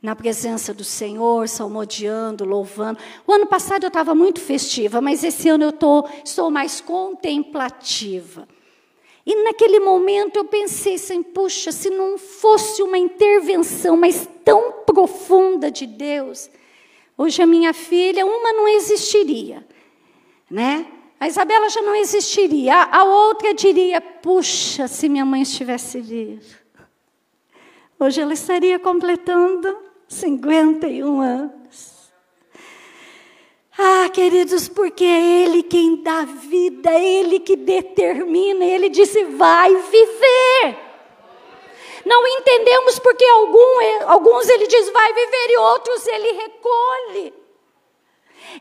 Na 0.00 0.14
presença 0.14 0.72
do 0.72 0.84
Senhor, 0.84 1.48
salmodiando, 1.48 2.44
louvando. 2.44 3.00
O 3.26 3.32
ano 3.32 3.46
passado 3.46 3.82
eu 3.82 3.88
estava 3.88 4.14
muito 4.14 4.40
festiva, 4.40 5.00
mas 5.00 5.24
esse 5.24 5.48
ano 5.48 5.64
eu 5.64 5.72
tô, 5.72 6.08
estou 6.24 6.50
mais 6.50 6.80
contemplativa. 6.80 8.46
E 9.26 9.42
naquele 9.42 9.80
momento 9.80 10.36
eu 10.36 10.44
pensei 10.44 10.94
assim, 10.94 11.22
puxa, 11.22 11.72
se 11.72 11.90
não 11.90 12.16
fosse 12.16 12.82
uma 12.82 12.96
intervenção, 12.96 13.96
mas 13.96 14.28
tão 14.44 14.84
profunda 14.86 15.70
de 15.70 15.84
Deus, 15.84 16.48
hoje 17.16 17.42
a 17.42 17.46
minha 17.46 17.74
filha, 17.74 18.24
uma 18.24 18.52
não 18.52 18.68
existiria, 18.68 19.66
né? 20.48 20.86
A 21.20 21.26
Isabela 21.26 21.68
já 21.68 21.82
não 21.82 21.94
existiria. 21.94 22.74
A 22.74 23.04
outra 23.04 23.52
diria: 23.52 24.00
puxa, 24.00 24.86
se 24.86 25.08
minha 25.08 25.24
mãe 25.24 25.42
estivesse 25.42 26.00
viva. 26.00 26.56
Hoje 27.98 28.20
ela 28.20 28.32
estaria 28.32 28.78
completando 28.78 29.76
51 30.08 31.20
anos. 31.20 32.12
Ah, 33.78 34.08
queridos, 34.12 34.68
porque 34.68 35.04
é 35.04 35.42
Ele 35.42 35.62
quem 35.62 36.02
dá 36.02 36.24
vida, 36.24 36.90
é 36.90 37.04
Ele 37.04 37.38
que 37.38 37.54
determina. 37.54 38.64
Ele 38.64 38.88
disse: 38.88 39.22
vai 39.24 39.72
viver. 39.74 40.78
Não 42.04 42.26
entendemos 42.26 42.98
porque 42.98 43.24
algum, 43.24 44.06
alguns 44.06 44.48
ele 44.48 44.66
diz 44.66 44.90
vai 44.90 45.12
viver 45.12 45.50
e 45.50 45.58
outros 45.58 46.06
ele 46.06 46.32
recolhe. 46.32 47.34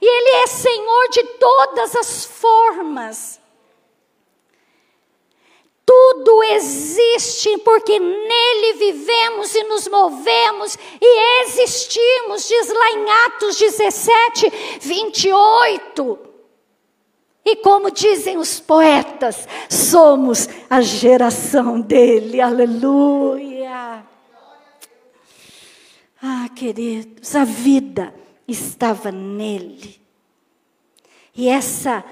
E 0.01 0.05
Ele 0.05 0.29
é 0.43 0.47
Senhor 0.47 1.09
de 1.09 1.23
todas 1.39 1.95
as 1.95 2.25
formas. 2.25 3.39
Tudo 5.87 6.43
existe 6.43 7.57
porque 7.59 7.97
nele 7.97 8.73
vivemos 8.73 9.55
e 9.55 9.63
nos 9.63 9.87
movemos 9.87 10.77
e 10.99 11.43
existimos, 11.43 12.45
diz 12.45 12.67
lá 12.67 12.91
em 12.91 13.09
Atos 13.25 13.57
17, 13.57 14.51
28. 14.81 16.19
E 17.45 17.55
como 17.55 17.89
dizem 17.89 18.37
os 18.37 18.59
poetas, 18.59 19.47
somos 19.69 20.49
a 20.69 20.81
geração 20.81 21.79
dele, 21.79 22.41
aleluia. 22.41 24.05
Ah, 26.21 26.49
queridos, 26.53 27.33
a 27.33 27.45
vida 27.45 28.13
estava 28.45 29.09
nele. 29.09 30.01
E 31.33 31.47
essa 31.47 32.03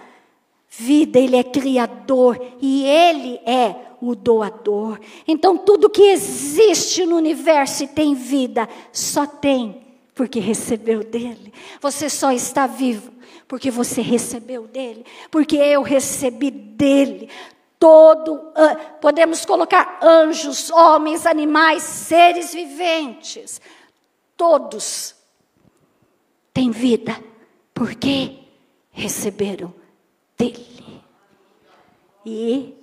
vida, 0.77 1.19
Ele 1.19 1.35
é 1.35 1.43
criador 1.43 2.39
e 2.61 2.85
Ele 2.85 3.39
é 3.45 3.75
o 4.01 4.15
doador. 4.15 4.99
Então, 5.27 5.57
tudo 5.57 5.89
que 5.89 6.03
existe 6.11 7.05
no 7.05 7.15
universo 7.15 7.83
e 7.83 7.87
tem 7.87 8.13
vida, 8.13 8.67
só 8.91 9.25
tem 9.25 9.83
porque 10.13 10.39
recebeu 10.39 11.03
dele. 11.03 11.53
Você 11.81 12.09
só 12.09 12.31
está 12.31 12.65
vivo 12.65 13.11
porque 13.47 13.69
você 13.69 14.01
recebeu 14.01 14.65
dele, 14.65 15.05
porque 15.29 15.55
eu 15.55 15.81
recebi 15.81 16.49
dele. 16.49 17.29
Todo, 17.77 18.53
podemos 19.01 19.45
colocar 19.45 19.99
anjos, 20.01 20.71
homens, 20.71 21.25
animais, 21.25 21.83
seres 21.83 22.53
viventes, 22.53 23.61
todos 24.35 25.13
têm 26.53 26.71
vida, 26.71 27.21
porque 27.73 28.39
receberam 28.91 29.73
dele. 30.37 31.03
E 32.25 32.73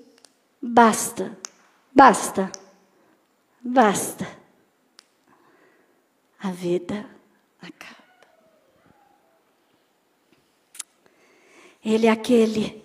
basta, 0.61 1.37
basta, 1.93 2.51
basta. 3.61 4.27
A 6.38 6.51
vida 6.51 7.07
acaba. 7.61 8.03
Ele 11.85 12.07
é 12.07 12.11
aquele 12.11 12.83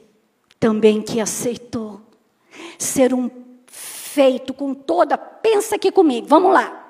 também 0.60 1.02
que 1.02 1.20
aceitou 1.20 2.02
ser 2.78 3.14
um 3.14 3.30
feito 3.68 4.54
com 4.54 4.74
toda. 4.74 5.18
Pensa 5.18 5.76
aqui 5.76 5.92
comigo, 5.92 6.28
vamos 6.28 6.54
lá. 6.54 6.87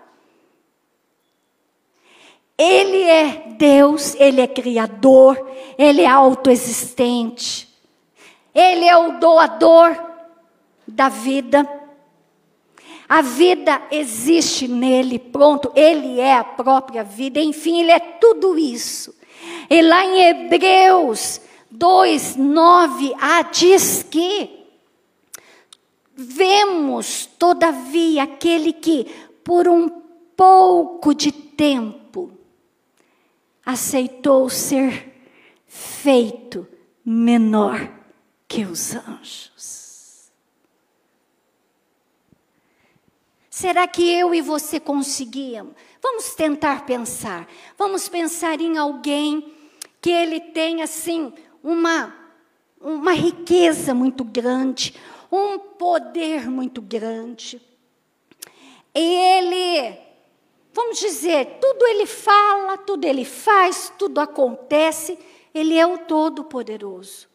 Ele 2.57 3.03
é 3.03 3.43
Deus, 3.57 4.15
Ele 4.15 4.41
é 4.41 4.47
Criador, 4.47 5.47
Ele 5.77 6.01
é 6.01 6.07
autoexistente, 6.07 7.69
Ele 8.53 8.85
é 8.85 8.97
o 8.97 9.19
doador 9.19 9.95
da 10.87 11.07
vida. 11.07 11.69
A 13.07 13.21
vida 13.21 13.81
existe 13.91 14.67
nele, 14.67 15.19
pronto, 15.19 15.71
Ele 15.75 16.19
é 16.19 16.35
a 16.35 16.43
própria 16.43 17.03
vida, 17.03 17.39
enfim, 17.39 17.81
Ele 17.81 17.91
é 17.91 17.99
tudo 17.99 18.57
isso. 18.57 19.15
E 19.69 19.81
lá 19.81 20.03
em 20.03 20.21
Hebreus 20.21 21.39
2, 21.69 22.37
9a 22.37 23.51
diz 23.51 24.01
que 24.01 24.65
vemos, 26.15 27.29
todavia, 27.37 28.23
aquele 28.23 28.73
que 28.73 29.05
por 29.43 29.67
um 29.67 29.87
pouco 30.35 31.13
de 31.13 31.31
tempo 31.31 32.36
aceitou 33.67 34.49
ser 34.49 35.13
feito 35.67 36.65
menor 37.03 37.91
que 38.47 38.63
os 38.63 38.95
anjos. 38.95 40.31
Será 43.49 43.85
que 43.85 44.09
eu 44.09 44.33
e 44.33 44.41
você 44.41 44.79
conseguíamos? 44.79 45.73
Vamos 46.01 46.33
tentar 46.33 46.85
pensar. 46.85 47.45
Vamos 47.77 48.07
pensar 48.07 48.61
em 48.61 48.77
alguém 48.77 49.53
que 49.99 50.11
ele 50.11 50.39
tem 50.39 50.81
assim 50.81 51.33
uma 51.61 52.15
uma 52.79 53.11
riqueza 53.11 53.93
muito 53.93 54.23
grande, 54.23 54.93
um 55.29 55.59
poder 55.59 56.49
muito 56.49 56.81
grande. 56.81 57.59
Ele 58.93 60.06
vamos 60.77 60.99
dizer, 60.99 61.57
tudo 61.59 61.87
ele 61.87 62.05
fala, 62.05 62.77
tudo 62.77 63.05
ele 63.05 63.25
faz, 63.25 63.91
tudo 63.97 64.19
acontece, 64.19 65.17
ele 65.51 65.75
é 65.75 65.87
o 65.87 65.97
Todo-Poderoso. 65.97 67.27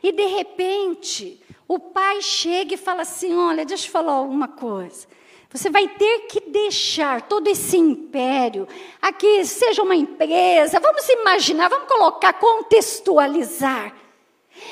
E 0.00 0.12
de 0.12 0.24
repente, 0.26 1.42
o 1.66 1.80
pai 1.80 2.22
chega 2.22 2.74
e 2.74 2.78
fala 2.78 3.02
assim: 3.02 3.34
Olha, 3.34 3.64
deixa 3.66 3.88
eu 3.88 3.90
falar 3.90 4.20
uma 4.20 4.46
coisa. 4.46 5.08
Você 5.50 5.68
vai 5.68 5.88
ter 5.88 6.20
que 6.28 6.40
deixar 6.48 7.22
todo 7.22 7.48
esse 7.48 7.76
império, 7.76 8.68
aqui 9.02 9.44
seja 9.44 9.82
uma 9.82 9.96
empresa, 9.96 10.78
vamos 10.78 11.08
imaginar, 11.08 11.68
vamos 11.68 11.88
colocar, 11.88 12.34
contextualizar. 12.34 13.94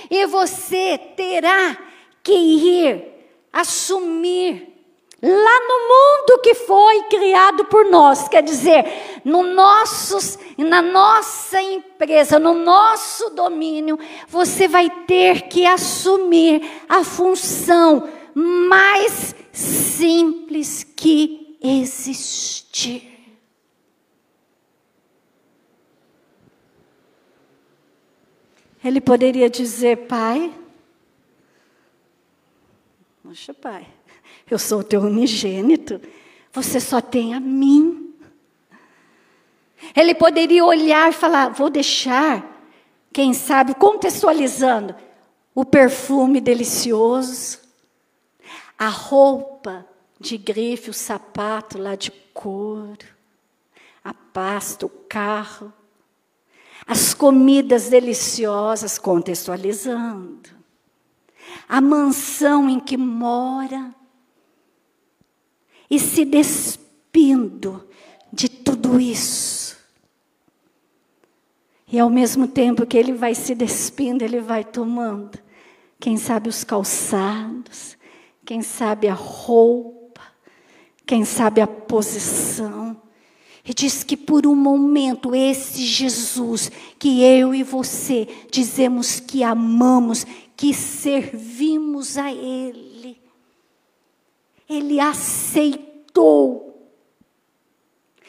E 0.09 0.25
você 0.27 0.99
terá 1.17 1.77
que 2.23 2.33
ir 2.33 3.05
assumir 3.53 4.74
lá 5.27 5.61
no 5.61 5.89
mundo 5.89 6.43
que 6.43 6.55
foi 6.55 7.05
criado 7.05 7.65
por 7.65 7.87
nós, 7.87 8.29
quer 8.29 8.43
dizer, 8.43 8.85
no 9.25 9.43
nossos, 9.43 10.39
na 10.59 10.83
nossa 10.83 11.61
empresa, 11.63 12.39
no 12.39 12.53
nosso 12.53 13.31
domínio, 13.31 13.99
você 14.29 14.69
vai 14.69 14.91
ter 15.07 15.49
que 15.49 15.65
assumir 15.65 16.63
a 16.87 17.03
função 17.03 18.07
mais 18.35 19.35
simples 19.51 20.85
que 20.85 21.57
existir. 21.63 23.13
Ele 28.85 29.01
poderia 29.01 29.49
dizer, 29.49 30.07
pai, 30.07 30.53
Poxa, 33.25 33.55
pai, 33.55 33.87
eu 34.51 34.59
sou 34.59 34.81
o 34.81 34.85
teu 34.85 35.01
unigênito, 35.01 36.01
você 36.53 36.81
só 36.81 37.01
tem 37.01 37.35
a 37.35 37.41
mim. 37.41 38.15
Ele 39.95 40.15
poderia 40.15 40.65
olhar 40.65 41.11
e 41.11 41.13
falar: 41.13 41.49
vou 41.49 41.69
deixar, 41.69 42.45
quem 43.13 43.35
sabe, 43.35 43.75
contextualizando, 43.75 44.95
o 45.55 45.65
perfume 45.65 46.41
delicioso, 46.41 47.59
a 48.79 48.89
roupa 48.89 49.87
de 50.19 50.37
grife, 50.37 50.91
o 50.91 50.95
sapato 50.95 51.79
lá 51.79 51.95
de 51.95 52.11
couro, 52.33 53.07
a 54.03 54.13
pasta, 54.13 54.87
o 54.87 54.89
carro, 54.89 55.73
as 56.87 57.15
comidas 57.15 57.89
deliciosas, 57.89 58.99
contextualizando, 58.99 60.51
a 61.69 61.81
mansão 61.81 62.69
em 62.69 62.81
que 62.81 62.97
mora, 62.97 63.95
e 65.95 65.99
se 66.01 66.25
despindo 66.25 67.87
de 68.33 68.49
tudo 68.49 68.99
isso. 68.99 69.77
E 71.91 72.01
ao 72.01 72.11
mesmo 72.11 72.49
tempo 72.49 72.85
que 72.85 72.99
ele 72.99 73.13
vai 73.13 73.33
se 73.33 73.55
despindo, 73.55 74.25
ele 74.25 74.41
vai 74.41 74.65
tomando, 74.65 75.39
quem 76.01 76.17
sabe 76.17 76.49
os 76.49 76.65
calçados, 76.65 77.97
quem 78.45 78.61
sabe 78.61 79.07
a 79.07 79.15
roupa, 79.15 80.21
quem 81.07 81.25
sabe 81.25 81.61
a 81.61 81.67
posição. 81.67 83.01
E 83.65 83.73
diz 83.73 84.03
que 84.03 84.17
por 84.17 84.49
um 84.49 84.57
momento 84.57 85.33
esse 85.33 85.81
Jesus 85.81 86.73
que 86.99 87.23
eu 87.23 87.55
e 87.55 87.63
você 87.63 88.27
dizemos 88.51 89.21
que 89.21 89.45
amamos, 89.45 90.27
que 90.57 90.75
servimos 90.75 92.19
a 92.19 92.33
Ele, 92.33 92.94
ele 94.69 95.01
aceitou 95.01 96.65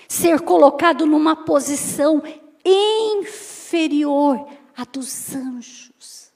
ser 0.08 0.42
colocado 0.42 1.06
numa 1.06 1.36
posição 1.36 2.22
inferior 2.64 4.48
à 4.76 4.84
dos 4.84 5.36
anjos, 5.36 6.32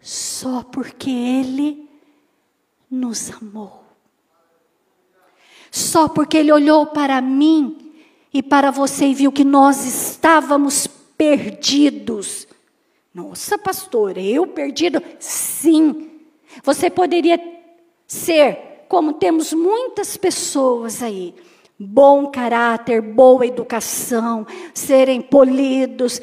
só 0.00 0.62
porque 0.62 1.10
ele 1.10 1.88
nos 2.90 3.30
amou. 3.30 3.84
Só 5.70 6.08
porque 6.08 6.36
ele 6.36 6.50
olhou 6.50 6.86
para 6.86 7.20
mim 7.20 7.92
e 8.32 8.42
para 8.42 8.70
você 8.70 9.06
e 9.06 9.14
viu 9.14 9.30
que 9.30 9.44
nós 9.44 9.84
estávamos 9.84 10.86
perdidos. 11.16 12.48
Nossa, 13.14 13.56
pastor, 13.56 14.18
eu 14.18 14.46
perdido? 14.46 15.02
Sim. 15.20 16.10
Você 16.64 16.90
poderia 16.90 17.38
ser, 18.10 18.86
como 18.88 19.12
temos 19.12 19.52
muitas 19.52 20.16
pessoas 20.16 21.00
aí, 21.00 21.32
bom 21.78 22.26
caráter, 22.26 23.00
boa 23.00 23.46
educação, 23.46 24.44
serem 24.74 25.20
polidos, 25.20 26.20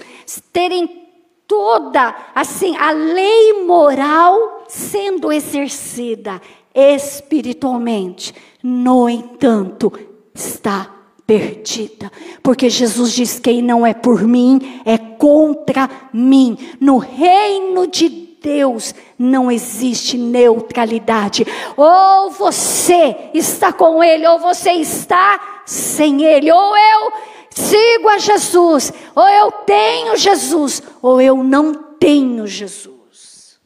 terem 0.51 1.07
toda 1.47 2.13
assim 2.35 2.75
a 2.75 2.91
lei 2.91 3.63
moral 3.63 4.65
sendo 4.67 5.31
exercida 5.31 6.41
espiritualmente. 6.75 8.35
No 8.61 9.07
entanto, 9.07 9.93
está 10.35 10.93
perdida, 11.25 12.11
porque 12.43 12.69
Jesus 12.69 13.13
diz: 13.13 13.39
quem 13.39 13.61
não 13.61 13.85
é 13.85 13.93
por 13.93 14.23
mim 14.23 14.81
é 14.83 14.97
contra 14.97 15.89
mim. 16.11 16.57
No 16.81 16.97
reino 16.97 17.87
de 17.87 18.26
Deus 18.47 18.95
não 19.19 19.51
existe 19.51 20.17
neutralidade. 20.17 21.45
Ou 21.75 22.31
você 22.31 23.29
está 23.33 23.73
com 23.73 24.01
Ele, 24.01 24.25
ou 24.25 24.39
você 24.39 24.71
está 24.71 25.61
sem 25.65 26.23
Ele. 26.23 26.49
Ou 26.49 26.77
eu 26.77 27.11
sigo 27.49 28.07
a 28.07 28.17
Jesus, 28.17 28.93
ou 29.13 29.27
eu 29.27 29.51
tenho 29.51 30.15
Jesus, 30.15 30.81
ou 31.01 31.19
eu 31.19 31.43
não 31.43 31.73
tenho 31.73 32.47
Jesus. 32.47 33.59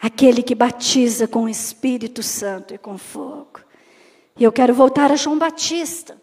Aquele 0.00 0.42
que 0.42 0.54
batiza 0.54 1.28
com 1.28 1.44
o 1.44 1.48
Espírito 1.48 2.22
Santo 2.22 2.72
e 2.72 2.78
com 2.78 2.96
fogo. 2.96 3.60
E 4.38 4.44
eu 4.44 4.52
quero 4.52 4.72
voltar 4.72 5.12
a 5.12 5.16
João 5.16 5.36
Batista. 5.36 6.16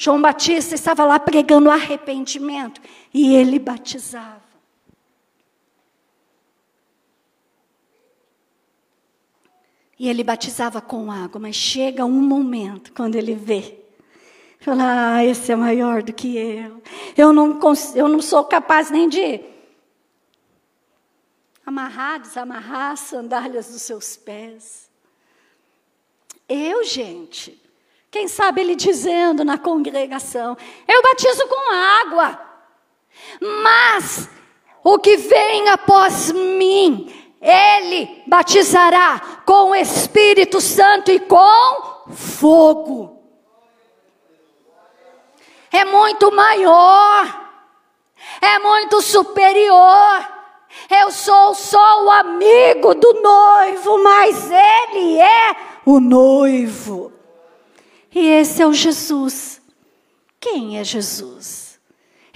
João 0.00 0.22
Batista 0.22 0.76
estava 0.76 1.04
lá 1.04 1.18
pregando 1.18 1.68
arrependimento 1.68 2.80
e 3.12 3.34
ele 3.34 3.58
batizava. 3.58 4.44
E 9.98 10.08
ele 10.08 10.22
batizava 10.22 10.80
com 10.80 11.10
água, 11.10 11.40
mas 11.40 11.56
chega 11.56 12.04
um 12.04 12.12
momento 12.12 12.92
quando 12.92 13.16
ele 13.16 13.34
vê. 13.34 13.80
Fala, 14.60 15.16
ah, 15.16 15.24
esse 15.24 15.50
é 15.50 15.56
maior 15.56 16.00
do 16.00 16.12
que 16.12 16.36
eu. 16.36 16.80
Eu 17.16 17.32
não, 17.32 17.58
eu 17.96 18.08
não 18.08 18.22
sou 18.22 18.44
capaz 18.44 18.92
nem 18.92 19.08
de 19.08 19.40
amarrar, 21.66 22.20
desamarrar 22.20 22.92
as 22.92 23.00
sandálias 23.00 23.66
dos 23.72 23.82
seus 23.82 24.16
pés. 24.16 24.88
Eu, 26.48 26.84
gente, 26.84 27.60
quem 28.10 28.26
sabe 28.26 28.60
ele 28.60 28.74
dizendo 28.74 29.44
na 29.44 29.58
congregação: 29.58 30.56
Eu 30.86 31.02
batizo 31.02 31.46
com 31.46 31.72
água, 31.72 32.40
mas 33.40 34.28
o 34.82 34.98
que 34.98 35.16
vem 35.16 35.68
após 35.68 36.32
mim 36.32 37.14
ele 37.40 38.22
batizará 38.26 39.20
com 39.44 39.70
o 39.70 39.74
Espírito 39.74 40.60
Santo 40.60 41.10
e 41.10 41.20
com 41.20 42.12
fogo. 42.12 43.16
É 45.70 45.84
muito 45.84 46.32
maior, 46.32 47.50
é 48.40 48.58
muito 48.58 49.00
superior. 49.02 50.38
Eu 50.90 51.10
sou 51.10 51.54
só 51.54 52.04
o 52.04 52.10
amigo 52.10 52.94
do 52.94 53.20
noivo, 53.20 54.02
mas 54.02 54.50
ele 54.50 55.20
é 55.20 55.56
o 55.84 56.00
noivo. 56.00 57.17
E 58.18 58.26
esse 58.26 58.60
é 58.60 58.66
o 58.66 58.72
Jesus. 58.72 59.62
Quem 60.40 60.76
é 60.76 60.82
Jesus? 60.82 61.78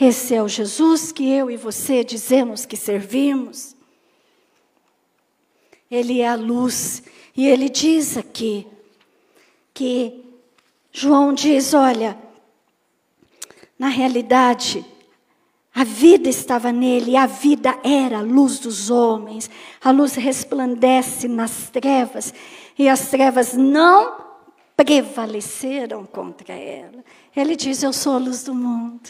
Esse 0.00 0.32
é 0.32 0.40
o 0.40 0.46
Jesus 0.46 1.10
que 1.10 1.28
eu 1.28 1.50
e 1.50 1.56
você 1.56 2.04
dizemos 2.04 2.64
que 2.64 2.76
servimos. 2.76 3.74
Ele 5.90 6.20
é 6.20 6.28
a 6.28 6.36
luz. 6.36 7.02
E 7.36 7.48
ele 7.48 7.68
diz 7.68 8.16
aqui 8.16 8.64
que 9.74 10.24
João 10.92 11.34
diz: 11.34 11.74
olha, 11.74 12.16
na 13.76 13.88
realidade, 13.88 14.86
a 15.74 15.82
vida 15.82 16.28
estava 16.28 16.70
nele, 16.70 17.16
a 17.16 17.26
vida 17.26 17.76
era 17.82 18.18
a 18.18 18.22
luz 18.22 18.60
dos 18.60 18.88
homens. 18.88 19.50
A 19.82 19.90
luz 19.90 20.14
resplandece 20.14 21.26
nas 21.26 21.70
trevas, 21.70 22.32
e 22.78 22.88
as 22.88 23.10
trevas 23.10 23.54
não 23.54 24.31
prevaleceram 24.76 26.04
contra 26.06 26.54
ela. 26.54 27.04
Ele 27.34 27.56
diz: 27.56 27.82
Eu 27.82 27.92
sou 27.92 28.14
a 28.14 28.18
luz 28.18 28.44
do 28.44 28.54
mundo, 28.54 29.08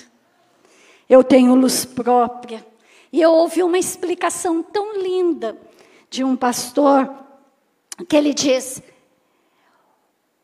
eu 1.09 1.22
tenho 1.22 1.55
luz 1.55 1.85
própria. 1.85 2.64
E 3.12 3.20
eu 3.20 3.31
ouvi 3.33 3.62
uma 3.62 3.79
explicação 3.79 4.62
tão 4.62 4.98
linda 4.98 5.59
de 6.09 6.25
um 6.25 6.35
pastor 6.35 7.11
que 8.09 8.16
ele 8.16 8.33
diz: 8.33 8.83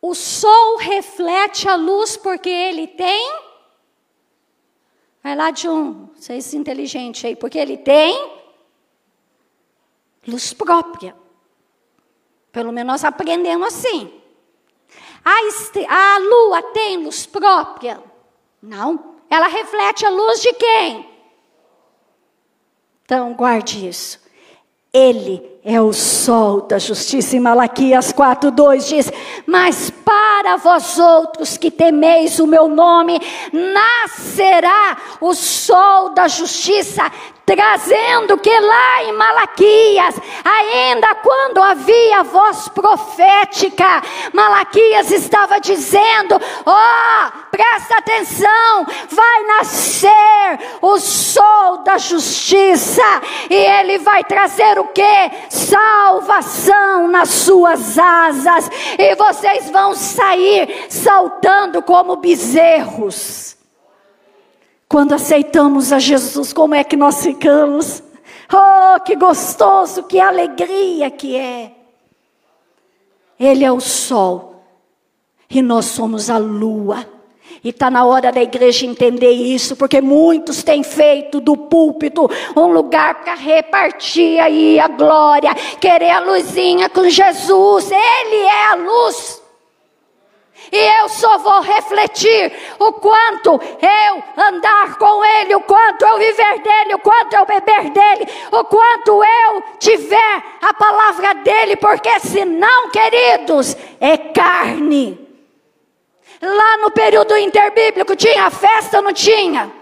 o 0.01 0.15
sol 0.15 0.77
reflete 0.77 1.69
a 1.69 1.75
luz 1.75 2.17
porque 2.17 2.49
ele 2.49 2.87
tem. 2.87 3.49
Vai 5.23 5.35
lá 5.35 5.51
de 5.51 5.69
um, 5.69 6.07
vocês 6.15 6.55
inteligente 6.55 7.27
aí, 7.27 7.35
porque 7.35 7.59
ele 7.59 7.77
tem 7.77 8.39
luz 10.27 10.53
própria. 10.53 11.17
Pelo 12.53 12.73
menos 12.73 13.05
aprendemos 13.05 13.67
assim. 13.67 14.18
A, 15.29 16.15
a 16.15 16.19
lua 16.19 16.63
tem 16.73 16.97
luz 16.97 17.27
própria? 17.27 18.03
Não. 18.63 19.17
Ela 19.29 19.47
reflete 19.47 20.07
a 20.07 20.09
luz 20.09 20.41
de 20.41 20.55
quem? 20.55 21.07
Então, 23.05 23.35
guarde 23.35 23.87
isso. 23.87 24.19
Ele 24.91 25.58
é 25.69 25.79
o 25.83 25.93
sol 25.93 26.63
da 26.63 26.79
justiça. 26.79 27.37
Em 27.37 27.41
Malaquias 27.41 28.11
4:2 28.11 28.89
diz: 28.89 29.13
"Mas 29.47 29.91
para 29.91 30.57
vós 30.57 30.99
outros 30.99 31.59
que 31.59 31.71
temeis 31.71 32.39
o 32.39 32.47
meu 32.47 32.69
nome, 32.69 33.21
nascerá 33.53 34.97
o 35.21 35.35
sol 35.35 36.09
da 36.15 36.27
justiça 36.27 37.03
trazendo 37.49 38.37
que 38.37 38.61
lá 38.61 39.05
em 39.05 39.13
Malaquias, 39.13 40.21
ainda 40.45 41.15
quando 41.15 41.63
havia 41.63 42.23
voz 42.23 42.69
profética, 42.69 44.03
Malaquias 44.35 45.11
estava 45.11 45.59
dizendo: 45.59 46.39
ó, 46.67 46.77
oh, 46.77 47.49
presta 47.51 47.97
atenção, 47.97 48.87
vai 49.09 49.45
nascer 49.45 50.59
o 50.83 50.99
sol 50.99 51.79
da 51.79 51.97
justiça, 51.97 53.03
e 53.49 53.55
ele 53.55 53.99
vai 53.99 54.23
trazer 54.25 54.79
o 54.79 54.89
que? 54.89 55.31
Salvação 55.59 57.09
nas 57.09 57.29
suas 57.29 57.99
asas, 57.99 58.71
e 58.99 59.15
vocês 59.17 59.71
vão 59.71 59.95
sair 59.95 60.87
saltando 60.89 61.83
como 61.83 62.17
bezerros. 62.17 63.57
Quando 64.89 65.15
aceitamos 65.15 65.93
a 65.93 65.99
Jesus, 65.99 66.53
como 66.53 66.75
é 66.75 66.83
que 66.83 66.97
nós 66.97 67.23
ficamos? 67.23 68.03
Oh, 68.53 69.01
que 69.01 69.15
gostoso, 69.17 70.05
que 70.05 70.19
alegria 70.19 71.11
que 71.11 71.37
é. 71.37 71.73
Ele 73.39 73.65
é 73.65 73.71
o 73.71 73.81
sol 73.81 74.65
e 75.51 75.61
nós 75.61 75.87
somos 75.87 76.31
a 76.31 76.39
lua. 76.39 77.18
E 77.63 77.71
está 77.71 77.91
na 77.91 78.05
hora 78.05 78.31
da 78.31 78.43
igreja 78.43 78.87
entender 78.87 79.31
isso, 79.31 79.77
porque 79.77 80.01
muitos 80.01 80.63
têm 80.63 80.83
feito 80.83 81.41
do 81.41 81.57
púlpito 81.57 82.31
um 82.57 82.67
lugar 82.67 83.17
para 83.17 83.35
repartir 83.35 84.41
aí 84.41 84.79
a 84.79 84.89
glória, 84.89 85.55
querer 85.81 86.11
a 86.11 86.21
luzinha 86.21 86.89
com 86.89 87.09
Jesus. 87.09 87.91
Ele 87.91 88.37
é 88.37 88.65
a 88.67 88.75
luz. 88.75 89.43
E 90.71 90.77
eu 91.01 91.09
só 91.09 91.39
vou 91.39 91.61
refletir 91.63 92.53
o 92.79 92.93
quanto 92.93 93.51
eu 93.53 94.45
andar 94.45 94.99
com 94.99 95.25
Ele, 95.25 95.55
o 95.55 95.61
quanto 95.61 96.05
eu 96.05 96.19
viver 96.19 96.59
dele, 96.61 96.95
o 96.95 96.99
quanto 96.99 97.35
eu 97.35 97.47
beber 97.47 97.91
dele, 97.91 98.29
o 98.53 98.65
quanto 98.65 99.25
eu 99.25 99.63
tiver 99.79 100.43
a 100.61 100.75
palavra 100.75 101.35
dele, 101.35 101.77
porque 101.77 102.21
senão, 102.21 102.91
queridos, 102.91 103.77
é 104.01 104.17
carne. 104.19 105.28
Lá 106.41 106.79
no 106.79 106.91
período 106.91 107.37
interbíblico 107.37 108.15
tinha 108.15 108.51
festa, 108.51 109.03
não 109.03 109.13
tinha? 109.13 109.73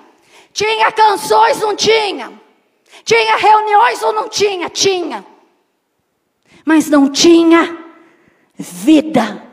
Tinha 0.53 0.90
canções, 0.92 1.61
não 1.61 1.77
tinha? 1.77 2.33
Tinha 3.05 3.37
reuniões 3.37 4.03
ou 4.03 4.12
não 4.12 4.29
tinha? 4.29 4.69
Tinha. 4.71 5.25
Mas 6.64 6.88
não 6.88 7.09
tinha 7.11 7.85
vida 8.59 9.47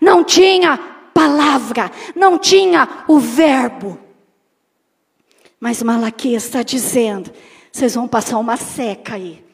não 0.00 0.24
tinha 0.24 0.76
palavra, 1.14 1.90
não 2.14 2.38
tinha 2.38 3.04
o 3.08 3.18
verbo. 3.18 3.98
Mas 5.58 5.82
Malaquias 5.82 6.44
está 6.44 6.62
dizendo: 6.62 7.32
vocês 7.72 7.94
vão 7.94 8.06
passar 8.06 8.38
uma 8.38 8.56
seca 8.56 9.14
aí. 9.14 9.44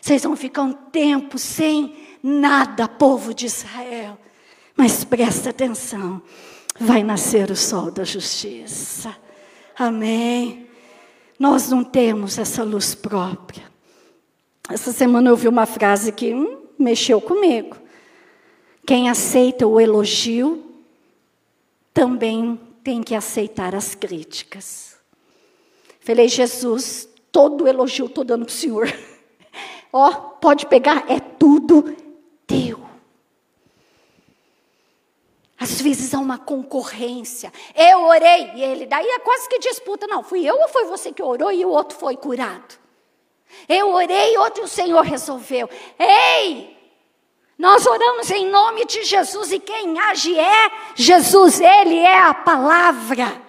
Vocês 0.00 0.22
vão 0.22 0.36
ficar 0.36 0.62
um 0.62 0.72
tempo 0.72 1.38
sem 1.38 1.96
nada, 2.22 2.86
povo 2.86 3.32
de 3.32 3.46
Israel. 3.46 4.18
Mas 4.76 5.04
presta 5.04 5.50
atenção: 5.50 6.22
vai 6.78 7.02
nascer 7.02 7.50
o 7.50 7.56
sol 7.56 7.90
da 7.90 8.04
justiça. 8.04 9.14
Amém. 9.76 10.66
Nós 11.38 11.68
não 11.68 11.82
temos 11.82 12.38
essa 12.38 12.62
luz 12.62 12.94
própria. 12.94 13.64
Essa 14.68 14.92
semana 14.92 15.28
eu 15.28 15.32
ouvi 15.32 15.48
uma 15.48 15.66
frase 15.66 16.12
que 16.12 16.32
hum, 16.32 16.62
mexeu 16.78 17.20
comigo. 17.20 17.76
Quem 18.86 19.08
aceita 19.08 19.66
o 19.66 19.80
elogio 19.80 20.64
também 21.92 22.58
tem 22.82 23.02
que 23.02 23.14
aceitar 23.14 23.74
as 23.74 23.94
críticas. 23.94 24.96
Falei, 26.00 26.28
Jesus, 26.28 27.08
todo 27.32 27.66
elogio 27.66 28.06
estou 28.06 28.24
dando 28.24 28.44
para 28.44 28.52
o 28.52 28.54
Senhor. 28.54 28.88
Ó, 29.92 30.08
oh, 30.08 30.14
pode 30.38 30.66
pegar, 30.66 31.04
é 31.08 31.18
tudo 31.18 31.96
teu. 32.46 32.80
Às 35.64 35.80
vezes 35.80 36.12
há 36.12 36.18
uma 36.18 36.36
concorrência. 36.36 37.50
Eu 37.74 38.02
orei 38.02 38.50
e 38.54 38.62
ele, 38.62 38.84
daí 38.84 39.06
é 39.06 39.18
quase 39.20 39.48
que 39.48 39.58
disputa. 39.58 40.06
Não, 40.06 40.22
fui 40.22 40.44
eu 40.44 40.54
ou 40.54 40.68
foi 40.68 40.84
você 40.84 41.10
que 41.10 41.22
orou 41.22 41.50
e 41.50 41.64
o 41.64 41.70
outro 41.70 41.96
foi 41.96 42.18
curado? 42.18 42.78
Eu 43.66 43.94
orei, 43.94 44.36
outro 44.36 44.64
o 44.64 44.68
Senhor 44.68 45.00
resolveu. 45.00 45.66
Ei! 45.98 46.76
Nós 47.56 47.86
oramos 47.86 48.30
em 48.30 48.46
nome 48.46 48.84
de 48.84 49.04
Jesus 49.04 49.52
e 49.52 49.58
quem 49.58 49.98
age 49.98 50.38
é 50.38 50.70
Jesus, 50.94 51.58
Ele 51.58 51.98
é 51.98 52.18
a 52.18 52.34
palavra. 52.34 53.40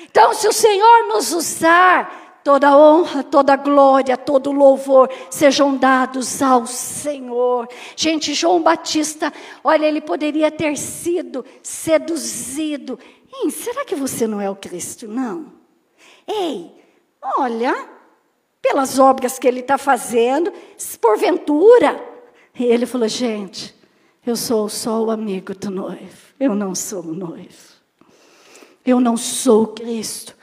Então, 0.00 0.34
se 0.34 0.48
o 0.48 0.52
Senhor 0.52 1.06
nos 1.06 1.32
usar, 1.32 2.29
toda 2.42 2.76
honra, 2.76 3.22
toda 3.22 3.56
glória, 3.56 4.16
todo 4.16 4.52
louvor 4.52 5.10
sejam 5.30 5.76
dados 5.76 6.40
ao 6.42 6.66
Senhor. 6.66 7.68
Gente, 7.96 8.34
João 8.34 8.62
Batista, 8.62 9.32
olha, 9.62 9.86
ele 9.86 10.00
poderia 10.00 10.50
ter 10.50 10.76
sido 10.76 11.44
seduzido. 11.62 12.98
Ei, 13.32 13.50
será 13.50 13.84
que 13.84 13.94
você 13.94 14.26
não 14.26 14.40
é 14.40 14.50
o 14.50 14.56
Cristo? 14.56 15.06
Não. 15.06 15.52
Ei, 16.26 16.70
olha, 17.38 17.88
pelas 18.60 18.98
obras 18.98 19.38
que 19.38 19.48
ele 19.48 19.60
está 19.60 19.78
fazendo, 19.78 20.52
porventura. 21.00 22.02
E 22.58 22.64
ele 22.64 22.86
falou: 22.86 23.08
gente, 23.08 23.74
eu 24.26 24.36
sou 24.36 24.68
só 24.68 25.02
o 25.02 25.10
amigo 25.10 25.54
do 25.54 25.70
noivo, 25.70 26.34
eu 26.38 26.54
não 26.54 26.74
sou 26.74 27.02
o 27.02 27.14
noivo. 27.14 27.70
Eu 28.84 28.98
não 28.98 29.16
sou 29.16 29.68
Cristo. 29.68 30.39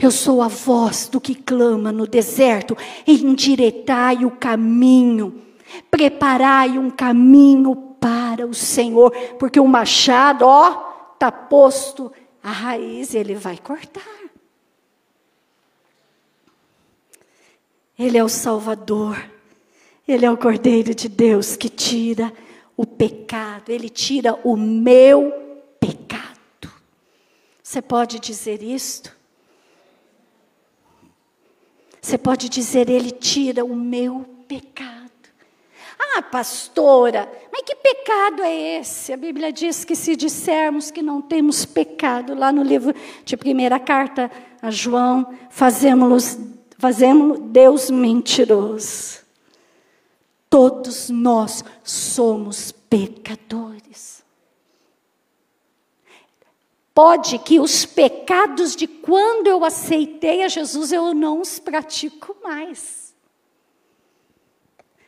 Eu 0.00 0.10
sou 0.10 0.40
a 0.40 0.48
voz 0.48 1.08
do 1.08 1.20
que 1.20 1.34
clama 1.34 1.92
no 1.92 2.06
deserto: 2.06 2.76
endireitai 3.06 4.24
o 4.24 4.30
caminho, 4.30 5.42
preparai 5.90 6.78
um 6.78 6.90
caminho 6.90 7.76
para 8.00 8.46
o 8.46 8.54
Senhor, 8.54 9.10
porque 9.38 9.60
o 9.60 9.68
machado, 9.68 10.46
ó, 10.46 11.12
está 11.12 11.30
posto 11.30 12.10
a 12.42 12.50
raiz, 12.50 13.14
ele 13.14 13.34
vai 13.34 13.58
cortar. 13.58 14.02
Ele 17.98 18.16
é 18.16 18.24
o 18.24 18.28
Salvador, 18.30 19.22
ele 20.08 20.24
é 20.24 20.30
o 20.30 20.38
Cordeiro 20.38 20.94
de 20.94 21.06
Deus 21.06 21.54
que 21.54 21.68
tira 21.68 22.32
o 22.74 22.86
pecado, 22.86 23.68
ele 23.68 23.90
tira 23.90 24.38
o 24.42 24.56
meu 24.56 25.30
pecado. 25.78 26.72
Você 27.62 27.82
pode 27.82 28.18
dizer 28.18 28.62
isto? 28.62 29.19
Você 32.00 32.16
pode 32.16 32.48
dizer, 32.48 32.88
Ele 32.88 33.10
tira 33.10 33.64
o 33.64 33.76
meu 33.76 34.24
pecado. 34.48 35.00
Ah, 35.98 36.22
pastora, 36.22 37.30
mas 37.52 37.62
que 37.62 37.74
pecado 37.76 38.42
é 38.42 38.78
esse? 38.80 39.12
A 39.12 39.16
Bíblia 39.16 39.52
diz 39.52 39.84
que 39.84 39.94
se 39.94 40.16
dissermos 40.16 40.90
que 40.90 41.02
não 41.02 41.20
temos 41.20 41.64
pecado, 41.64 42.34
lá 42.34 42.50
no 42.50 42.62
livro 42.62 42.94
de 43.24 43.36
primeira 43.36 43.78
carta 43.78 44.30
a 44.62 44.70
João, 44.70 45.34
fazemos, 45.50 46.38
fazemos 46.78 47.38
Deus 47.40 47.90
mentiroso. 47.90 49.20
Todos 50.48 51.10
nós 51.10 51.64
somos 51.84 52.72
pecadores. 52.72 54.19
Pode 56.94 57.38
que 57.38 57.60
os 57.60 57.86
pecados 57.86 58.74
de 58.74 58.86
quando 58.86 59.46
eu 59.46 59.64
aceitei 59.64 60.42
a 60.42 60.48
Jesus 60.48 60.92
eu 60.92 61.14
não 61.14 61.40
os 61.40 61.58
pratico 61.58 62.36
mais. 62.42 63.14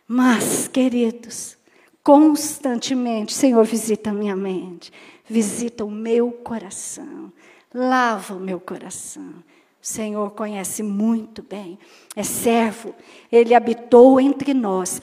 Mas, 0.06 0.68
queridos, 0.68 1.56
constantemente, 2.02 3.32
Senhor, 3.32 3.64
visita 3.64 4.10
a 4.10 4.12
minha 4.14 4.36
mente, 4.36 4.92
visita 5.24 5.84
o 5.84 5.90
meu 5.90 6.30
coração, 6.30 7.32
lava 7.74 8.34
o 8.34 8.40
meu 8.40 8.60
coração. 8.60 9.34
O 9.82 9.86
Senhor 9.86 10.30
conhece 10.30 10.82
muito 10.82 11.42
bem, 11.42 11.76
é 12.14 12.22
servo, 12.22 12.94
ele 13.32 13.52
habitou 13.52 14.20
entre 14.20 14.54
nós, 14.54 15.02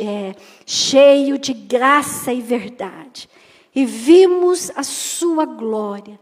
é, 0.00 0.34
cheio 0.64 1.38
de 1.38 1.52
graça 1.52 2.32
e 2.32 2.40
verdade 2.40 3.28
e 3.76 3.84
vimos 3.84 4.70
a 4.74 4.82
sua 4.82 5.44
glória, 5.44 6.18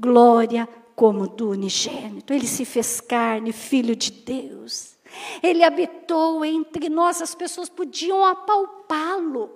glória 0.00 0.66
como 0.96 1.28
do 1.28 1.50
unigênito. 1.50 2.32
Ele 2.32 2.46
se 2.46 2.64
fez 2.64 2.98
carne, 2.98 3.52
filho 3.52 3.94
de 3.94 4.10
Deus. 4.10 4.96
Ele 5.42 5.62
habitou 5.62 6.42
entre 6.42 6.88
nós, 6.88 7.20
as 7.20 7.34
pessoas 7.34 7.68
podiam 7.68 8.24
apalpá-lo, 8.24 9.50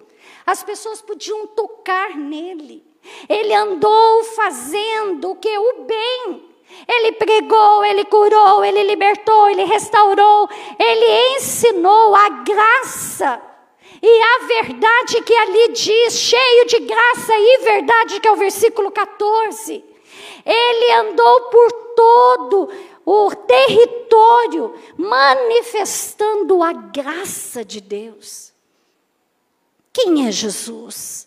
as 0.45 0.63
pessoas 0.63 1.01
podiam 1.01 1.47
tocar 1.47 2.15
nele. 2.19 2.87
Ele 3.27 3.55
andou 3.55 4.25
fazendo 4.25 5.31
o 5.31 5.37
que 5.37 5.49
o 5.49 5.85
bem. 5.85 6.45
Ele 6.87 7.13
pregou, 7.13 7.83
ele 7.83 8.05
curou, 8.05 8.63
ele 8.63 8.83
libertou, 8.83 9.49
ele 9.49 9.65
restaurou, 9.65 10.51
ele 10.79 11.37
ensinou 11.37 12.15
a 12.15 12.29
graça. 12.29 13.48
E 14.01 14.23
a 14.23 14.47
verdade 14.47 15.23
que 15.23 15.35
ali 15.35 15.73
diz, 15.73 16.15
cheio 16.15 16.67
de 16.67 16.81
graça 16.81 17.33
e 17.35 17.59
verdade, 17.65 18.21
que 18.21 18.29
é 18.29 18.33
o 18.33 18.37
versículo 18.37 18.91
14. 18.91 19.85
Ele 20.45 20.93
andou 20.93 21.43
por 21.51 21.73
todo 21.95 22.69
o 23.05 23.35
território, 23.35 24.75
manifestando 24.97 26.63
a 26.63 26.73
graça 26.73 27.65
de 27.65 27.81
Deus. 27.81 28.53
Quem 29.93 30.27
é 30.27 30.33
Jesus? 30.33 31.27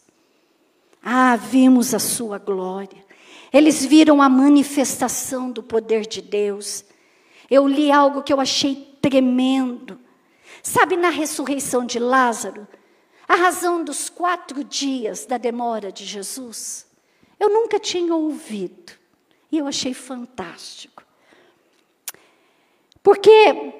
Ah, 1.03 1.35
vimos 1.35 1.93
a 1.93 1.99
sua 1.99 2.37
glória. 2.37 3.03
Eles 3.51 3.83
viram 3.83 4.21
a 4.21 4.29
manifestação 4.29 5.51
do 5.51 5.61
poder 5.61 6.05
de 6.05 6.21
Deus. 6.21 6.85
Eu 7.49 7.67
li 7.67 7.91
algo 7.91 8.23
que 8.23 8.31
eu 8.31 8.39
achei 8.39 8.95
tremendo. 9.01 9.99
Sabe, 10.63 10.95
na 10.95 11.09
ressurreição 11.09 11.85
de 11.85 11.99
Lázaro, 11.99 12.67
a 13.27 13.35
razão 13.35 13.83
dos 13.83 14.09
quatro 14.09 14.63
dias 14.63 15.25
da 15.25 15.37
demora 15.37 15.91
de 15.91 16.05
Jesus, 16.05 16.85
eu 17.39 17.49
nunca 17.49 17.79
tinha 17.79 18.13
ouvido. 18.13 18.93
E 19.51 19.57
eu 19.57 19.67
achei 19.67 19.93
fantástico. 19.93 21.03
Porque 23.03 23.73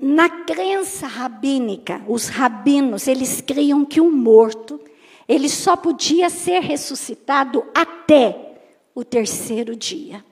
na 0.00 0.28
crença 0.28 1.06
rabínica, 1.06 2.02
os 2.06 2.28
rabinos, 2.28 3.08
eles 3.08 3.40
criam 3.40 3.84
que 3.84 4.00
o 4.00 4.10
morto, 4.10 4.80
ele 5.26 5.48
só 5.48 5.76
podia 5.76 6.30
ser 6.30 6.60
ressuscitado 6.60 7.64
até 7.74 8.60
o 8.94 9.04
terceiro 9.04 9.74
dia. 9.74 10.24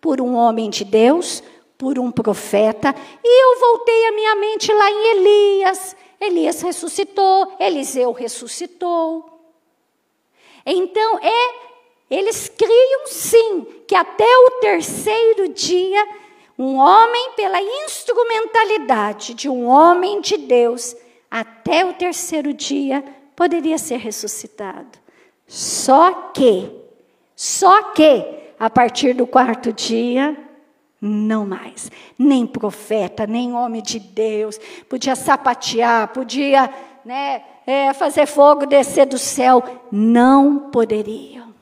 Por 0.00 0.20
um 0.20 0.34
homem 0.34 0.70
de 0.70 0.84
Deus, 0.84 1.42
por 1.80 1.98
um 1.98 2.12
profeta, 2.12 2.94
e 3.24 3.42
eu 3.42 3.58
voltei 3.58 4.06
a 4.06 4.12
minha 4.12 4.34
mente 4.36 4.70
lá 4.70 4.90
em 4.90 5.16
Elias. 5.16 5.96
Elias 6.20 6.60
ressuscitou, 6.60 7.56
Eliseu 7.58 8.12
ressuscitou. 8.12 9.24
Então, 10.66 11.18
é, 11.22 11.54
eles 12.10 12.50
criam 12.50 13.06
sim 13.06 13.66
que 13.88 13.94
até 13.94 14.26
o 14.26 14.60
terceiro 14.60 15.48
dia, 15.54 16.06
um 16.58 16.76
homem, 16.76 17.32
pela 17.34 17.62
instrumentalidade 17.62 19.32
de 19.32 19.48
um 19.48 19.66
homem 19.66 20.20
de 20.20 20.36
Deus, 20.36 20.94
até 21.30 21.82
o 21.86 21.94
terceiro 21.94 22.52
dia, 22.52 23.02
poderia 23.34 23.78
ser 23.78 23.96
ressuscitado. 23.96 24.98
Só 25.46 26.12
que, 26.34 26.70
só 27.34 27.84
que, 27.94 28.22
a 28.58 28.68
partir 28.68 29.14
do 29.14 29.26
quarto 29.26 29.72
dia, 29.72 30.36
não 31.00 31.46
mais. 31.46 31.90
Nem 32.18 32.46
profeta, 32.46 33.26
nem 33.26 33.54
homem 33.54 33.82
de 33.82 33.98
Deus. 33.98 34.58
Podia 34.88 35.16
sapatear, 35.16 36.08
podia 36.08 36.72
né, 37.04 37.42
é, 37.66 37.92
fazer 37.94 38.26
fogo 38.26 38.66
descer 38.66 39.06
do 39.06 39.18
céu. 39.18 39.62
Não 39.90 40.70
poderiam. 40.70 41.54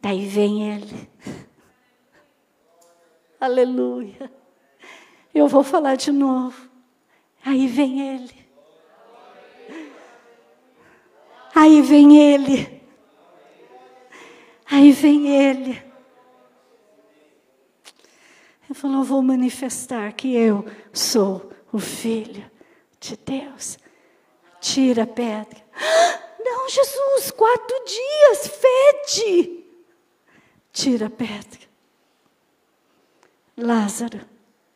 Daí 0.00 0.26
vem 0.26 0.72
ele. 0.72 1.10
Aleluia. 3.40 4.32
Eu 5.34 5.48
vou 5.48 5.62
falar 5.62 5.96
de 5.96 6.10
novo. 6.10 6.68
Aí 7.44 7.66
vem 7.66 8.14
ele. 8.14 8.46
Aí 11.54 11.80
vem 11.82 12.16
ele. 12.18 12.82
Aí 14.70 14.92
vem 14.92 15.28
ele. 15.28 15.85
Ele 18.68 18.78
falou: 18.78 19.02
vou 19.02 19.22
manifestar 19.22 20.12
que 20.12 20.34
eu 20.34 20.64
sou 20.92 21.50
o 21.72 21.78
Filho 21.78 22.44
de 23.00 23.16
Deus. 23.16 23.78
Tira 24.60 25.04
a 25.04 25.06
pedra. 25.06 25.64
Não, 26.38 26.68
Jesus, 26.68 27.30
quatro 27.30 27.76
dias, 27.84 28.48
fede. 28.48 29.64
tira 30.72 31.06
a 31.06 31.10
pedra. 31.10 31.60
Lázaro, 33.56 34.20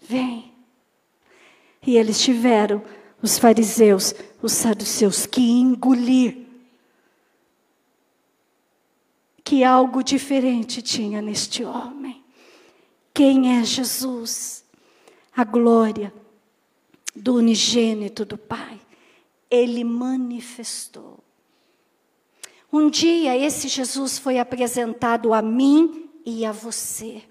vem. 0.00 0.52
E 1.86 1.96
eles 1.96 2.20
tiveram, 2.20 2.82
os 3.22 3.38
fariseus, 3.38 4.14
os 4.40 4.52
saduceus, 4.52 5.26
que 5.26 5.40
engolir 5.40 6.50
que 9.50 9.64
algo 9.64 10.00
diferente 10.00 10.80
tinha 10.80 11.20
neste 11.20 11.64
homem. 11.64 12.19
Quem 13.12 13.58
é 13.58 13.64
Jesus? 13.64 14.64
A 15.36 15.44
glória 15.44 16.12
do 17.14 17.36
unigênito 17.36 18.24
do 18.24 18.38
Pai. 18.38 18.80
Ele 19.50 19.84
manifestou. 19.84 21.18
Um 22.72 22.88
dia 22.88 23.36
esse 23.36 23.66
Jesus 23.68 24.18
foi 24.18 24.38
apresentado 24.38 25.34
a 25.34 25.42
mim 25.42 26.08
e 26.24 26.44
a 26.44 26.52
você. 26.52 27.22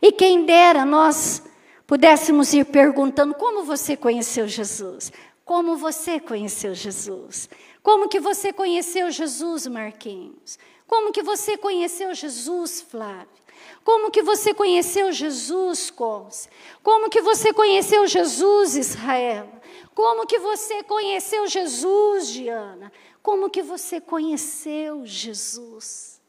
E 0.00 0.12
quem 0.12 0.46
dera 0.46 0.84
nós 0.84 1.42
pudéssemos 1.86 2.54
ir 2.54 2.64
perguntando 2.64 3.34
como 3.34 3.64
você 3.64 3.96
conheceu 3.96 4.48
Jesus? 4.48 5.12
Como 5.44 5.76
você 5.76 6.18
conheceu 6.18 6.74
Jesus? 6.74 7.50
Como 7.82 8.08
que 8.08 8.20
você 8.20 8.52
conheceu 8.52 9.10
Jesus, 9.10 9.66
Marquinhos? 9.66 10.58
Como 10.86 11.12
que 11.12 11.22
você 11.22 11.56
conheceu 11.56 12.14
Jesus, 12.14 12.80
Flávio? 12.80 13.39
Como 13.84 14.10
que 14.10 14.22
você 14.22 14.52
conheceu 14.52 15.10
Jesus, 15.10 15.90
Conce? 15.90 16.48
Como 16.82 17.08
que 17.08 17.20
você 17.20 17.52
conheceu 17.52 18.06
Jesus, 18.06 18.76
Israel? 18.76 19.48
Como 19.94 20.26
que 20.26 20.38
você 20.38 20.82
conheceu 20.82 21.46
Jesus, 21.46 22.28
Diana? 22.28 22.92
Como 23.22 23.50
que 23.50 23.62
você 23.62 24.00
conheceu 24.00 25.04
Jesus? 25.04 26.20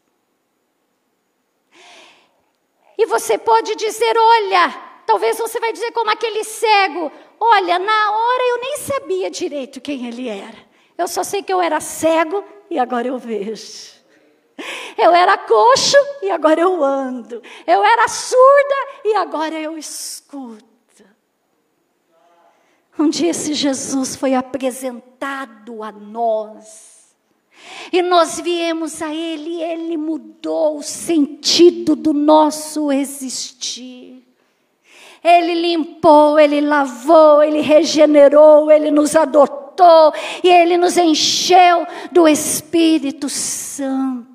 E 2.98 3.06
você 3.06 3.38
pode 3.38 3.76
dizer, 3.76 4.16
olha, 4.18 4.70
talvez 5.06 5.38
você 5.38 5.60
vai 5.60 5.74
dizer 5.74 5.92
como 5.92 6.12
aquele 6.12 6.44
cego, 6.44 7.12
olha, 7.40 7.80
na 7.80 8.12
hora 8.12 8.44
eu 8.50 8.58
nem 8.60 8.78
sabia 8.78 9.30
direito 9.30 9.82
quem 9.82 10.08
ele 10.08 10.28
era. 10.28 10.58
Eu 10.98 11.08
só 11.08 11.24
sei 11.24 11.42
que 11.42 11.52
eu 11.52 11.62
era 11.62 11.80
cego 11.80 12.44
e 12.70 12.78
agora 12.78 13.08
eu 13.08 13.18
vejo. 13.18 14.01
Eu 15.02 15.16
era 15.16 15.36
coxo 15.36 15.98
e 16.22 16.30
agora 16.30 16.62
eu 16.62 16.84
ando. 16.84 17.42
Eu 17.66 17.84
era 17.84 18.08
surda 18.08 18.76
e 19.04 19.16
agora 19.16 19.56
eu 19.56 19.76
escuto. 19.76 20.72
Um 23.00 23.10
dia 23.10 23.32
esse 23.32 23.56
Jesus 23.56 24.16
foi 24.16 24.36
apresentado 24.36 25.82
a 25.82 25.92
nós. 25.92 27.16
E 27.92 28.04
nós 28.04 28.40
viemos 28.40 29.02
a 29.02 29.14
Ele 29.14 29.56
e 29.56 29.64
Ele 29.64 29.98
mudou 29.98 30.78
o 30.78 30.84
sentido 30.84 31.96
do 31.96 32.14
nosso 32.14 32.92
existir. 32.92 34.24
Ele 35.24 35.56
limpou, 35.56 36.40
Ele 36.40 36.62
lavou, 36.62 37.42
Ele 37.42 37.62
regenerou, 37.62 38.72
Ele 38.72 38.92
nos 38.92 39.16
adotou 39.16 40.14
e 40.44 40.48
Ele 40.48 40.78
nos 40.78 40.96
encheu 40.96 41.88
do 42.12 42.28
Espírito 42.28 43.28
Santo. 43.30 44.31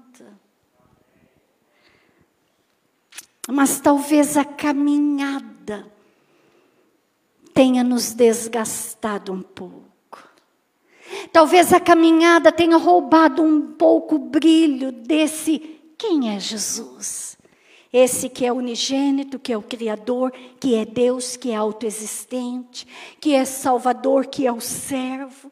Mas 3.48 3.80
talvez 3.80 4.36
a 4.36 4.44
caminhada 4.44 5.86
tenha 7.54 7.84
nos 7.84 8.12
desgastado 8.12 9.32
um 9.32 9.42
pouco. 9.42 9.86
Talvez 11.32 11.72
a 11.72 11.80
caminhada 11.80 12.50
tenha 12.50 12.76
roubado 12.76 13.42
um 13.42 13.72
pouco 13.72 14.16
o 14.16 14.18
brilho 14.18 14.90
desse 14.90 15.76
quem 15.96 16.34
é 16.34 16.38
Jesus? 16.38 17.38
Esse 17.92 18.28
que 18.28 18.44
é 18.44 18.52
unigênito, 18.52 19.38
que 19.38 19.52
é 19.52 19.56
o 19.56 19.62
Criador, 19.62 20.32
que 20.60 20.74
é 20.74 20.84
Deus, 20.84 21.36
que 21.36 21.50
é 21.50 21.56
autoexistente, 21.56 22.86
que 23.20 23.34
é 23.34 23.44
Salvador, 23.44 24.26
que 24.26 24.46
é 24.46 24.52
o 24.52 24.60
servo 24.60 25.50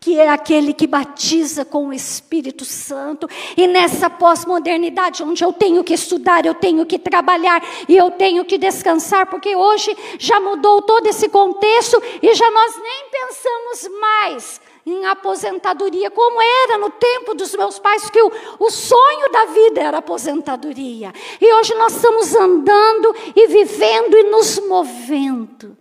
que 0.00 0.18
é 0.18 0.28
aquele 0.28 0.72
que 0.72 0.86
batiza 0.86 1.64
com 1.64 1.88
o 1.88 1.92
Espírito 1.92 2.64
Santo. 2.64 3.28
E 3.56 3.66
nessa 3.66 4.08
pós-modernidade, 4.08 5.22
onde 5.22 5.44
eu 5.44 5.52
tenho 5.52 5.82
que 5.82 5.94
estudar, 5.94 6.46
eu 6.46 6.54
tenho 6.54 6.86
que 6.86 6.98
trabalhar 6.98 7.62
e 7.88 7.96
eu 7.96 8.10
tenho 8.10 8.44
que 8.44 8.58
descansar, 8.58 9.26
porque 9.26 9.56
hoje 9.56 9.96
já 10.18 10.38
mudou 10.38 10.82
todo 10.82 11.06
esse 11.06 11.28
contexto 11.28 12.00
e 12.22 12.32
já 12.34 12.50
nós 12.50 12.76
nem 12.76 13.04
pensamos 13.10 14.00
mais 14.00 14.60
em 14.86 15.04
aposentadoria, 15.04 16.10
como 16.10 16.40
era 16.40 16.78
no 16.78 16.90
tempo 16.90 17.34
dos 17.34 17.54
meus 17.54 17.78
pais, 17.78 18.08
que 18.08 18.22
o, 18.22 18.32
o 18.58 18.70
sonho 18.70 19.30
da 19.30 19.44
vida 19.46 19.80
era 19.82 19.98
aposentadoria. 19.98 21.12
E 21.40 21.54
hoje 21.54 21.74
nós 21.74 21.94
estamos 21.94 22.34
andando 22.34 23.14
e 23.36 23.46
vivendo 23.48 24.16
e 24.16 24.22
nos 24.24 24.58
movendo. 24.60 25.76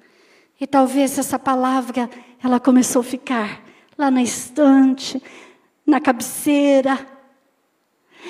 E 0.60 0.68
talvez 0.68 1.18
essa 1.18 1.40
palavra, 1.40 2.10
ela 2.44 2.60
começou 2.60 3.00
a 3.00 3.04
ficar 3.04 3.67
lá 3.98 4.12
na 4.12 4.22
estante, 4.22 5.22
na 5.86 6.00
cabeceira. 6.00 6.98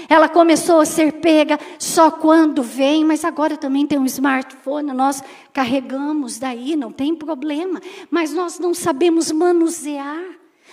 Ela 0.07 0.29
começou 0.29 0.79
a 0.79 0.85
ser 0.85 1.13
pega 1.13 1.59
só 1.79 2.11
quando 2.11 2.61
vem, 2.61 3.03
mas 3.03 3.25
agora 3.25 3.57
também 3.57 3.85
tem 3.85 3.97
um 3.97 4.05
smartphone, 4.05 4.93
nós 4.93 5.23
carregamos 5.51 6.37
daí, 6.37 6.75
não 6.75 6.91
tem 6.91 7.15
problema, 7.15 7.81
mas 8.09 8.31
nós 8.31 8.59
não 8.59 8.73
sabemos 8.73 9.31
manusear, 9.31 10.23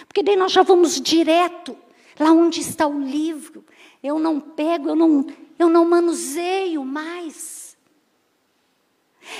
porque 0.06 0.22
daí 0.22 0.36
nós 0.36 0.52
já 0.52 0.62
vamos 0.62 1.00
direto 1.00 1.76
lá 2.18 2.30
onde 2.32 2.60
está 2.60 2.86
o 2.86 3.00
livro. 3.00 3.64
Eu 4.02 4.18
não 4.18 4.38
pego, 4.38 4.90
eu 4.90 4.96
não, 4.96 5.26
eu 5.58 5.68
não 5.68 5.84
manuseio 5.84 6.84
mais. 6.84 7.76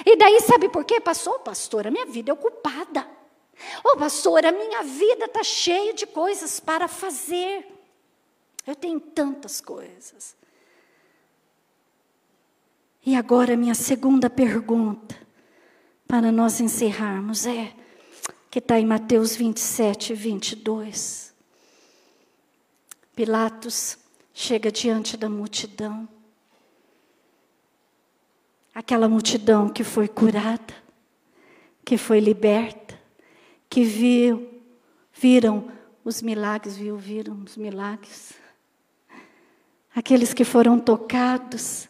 E 0.06 0.16
daí 0.16 0.40
sabe 0.40 0.68
por 0.68 0.84
quê? 0.84 1.00
Passou, 1.00 1.38
pastora, 1.40 1.90
minha 1.90 2.06
vida 2.06 2.30
é 2.30 2.34
ocupada. 2.34 3.06
Ô 3.84 3.92
oh, 3.92 3.96
pastor, 3.96 4.44
a 4.44 4.52
minha 4.52 4.82
vida 4.82 5.26
está 5.26 5.42
cheia 5.42 5.94
de 5.94 6.06
coisas 6.06 6.60
para 6.60 6.88
fazer. 6.88 7.66
Eu 8.66 8.74
tenho 8.74 8.98
tantas 8.98 9.60
coisas. 9.60 10.36
E 13.06 13.14
agora, 13.14 13.56
minha 13.56 13.74
segunda 13.74 14.30
pergunta, 14.30 15.14
para 16.06 16.32
nós 16.32 16.60
encerrarmos, 16.60 17.46
é: 17.46 17.74
que 18.50 18.58
está 18.58 18.78
em 18.78 18.86
Mateus 18.86 19.36
27, 19.36 20.14
22. 20.14 21.34
Pilatos 23.14 23.98
chega 24.32 24.72
diante 24.72 25.16
da 25.16 25.28
multidão, 25.28 26.08
aquela 28.74 29.08
multidão 29.08 29.68
que 29.68 29.84
foi 29.84 30.08
curada, 30.08 30.74
que 31.84 31.96
foi 31.96 32.18
liberta, 32.18 32.83
que 33.74 33.82
viu, 33.82 34.62
viram 35.12 35.68
os 36.04 36.22
milagres, 36.22 36.76
viu, 36.76 36.96
viram 36.96 37.42
os 37.42 37.56
milagres. 37.56 38.34
Aqueles 39.92 40.32
que 40.32 40.44
foram 40.44 40.78
tocados, 40.78 41.88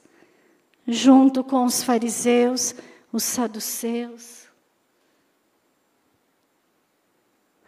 junto 0.89 1.45
com 1.45 1.63
os 1.67 1.83
fariseus, 1.83 2.75
os 3.13 3.23
saduceus. 3.23 4.45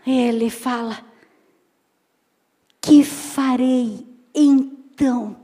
Ele 0.07 0.49
fala: 0.49 1.05
Que 2.81 3.05
farei 3.05 4.07
então 4.35 5.37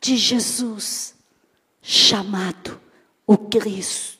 de 0.00 0.16
Jesus 0.16 1.14
chamado 1.80 2.80
o 3.24 3.38
Cristo? 3.38 4.15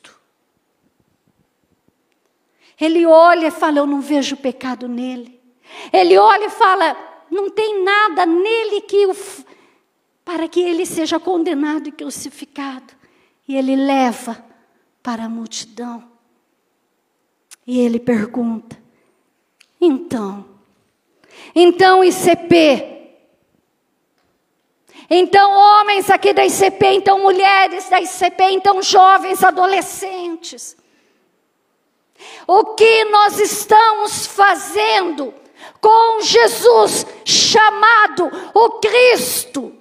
Ele 2.80 3.06
olha 3.06 3.48
e 3.48 3.50
fala: 3.50 3.78
Eu 3.78 3.86
não 3.86 4.00
vejo 4.00 4.36
pecado 4.36 4.88
nele. 4.88 5.40
Ele 5.92 6.16
olha 6.18 6.46
e 6.46 6.50
fala: 6.50 6.96
Não 7.30 7.50
tem 7.50 7.82
nada 7.82 8.26
nele 8.26 8.82
que 8.82 9.06
o, 9.06 9.16
para 10.24 10.48
que 10.48 10.60
ele 10.60 10.84
seja 10.84 11.18
condenado 11.18 11.88
e 11.88 11.92
crucificado. 11.92 12.94
E 13.48 13.56
ele 13.56 13.76
leva 13.76 14.44
para 15.02 15.24
a 15.24 15.28
multidão. 15.28 16.04
E 17.66 17.80
ele 17.80 17.98
pergunta: 17.98 18.78
Então, 19.80 20.44
então 21.54 22.04
ICP, 22.04 22.96
então, 25.08 25.52
homens 25.52 26.10
aqui 26.10 26.32
da 26.32 26.44
ICP, 26.44 26.84
então 26.86 27.22
mulheres 27.22 27.88
da 27.88 28.00
ICP, 28.00 28.42
então 28.50 28.82
jovens, 28.82 29.42
adolescentes. 29.44 30.76
O 32.46 32.74
que 32.74 33.04
nós 33.06 33.38
estamos 33.38 34.26
fazendo 34.26 35.34
com 35.80 36.20
Jesus 36.20 37.06
chamado 37.24 38.30
o 38.54 38.70
Cristo? 38.78 39.74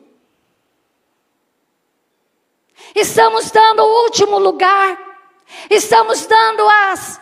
Estamos 2.95 3.51
dando 3.51 3.83
o 3.83 4.03
último 4.03 4.39
lugar, 4.39 4.97
estamos 5.69 6.25
dando 6.25 6.67
as 6.67 7.21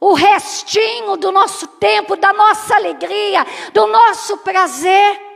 o 0.00 0.14
restinho 0.14 1.16
do 1.16 1.32
nosso 1.32 1.66
tempo, 1.66 2.16
da 2.16 2.32
nossa 2.32 2.76
alegria, 2.76 3.44
do 3.72 3.86
nosso 3.86 4.38
prazer. 4.38 5.27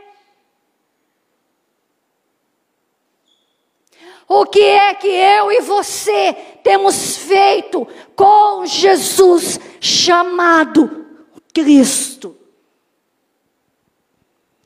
O 4.27 4.45
que 4.45 4.61
é 4.61 4.93
que 4.93 5.07
eu 5.07 5.51
e 5.51 5.61
você 5.61 6.33
temos 6.63 7.17
feito 7.17 7.87
com 8.15 8.65
Jesus 8.65 9.59
chamado 9.79 11.05
Cristo? 11.53 12.35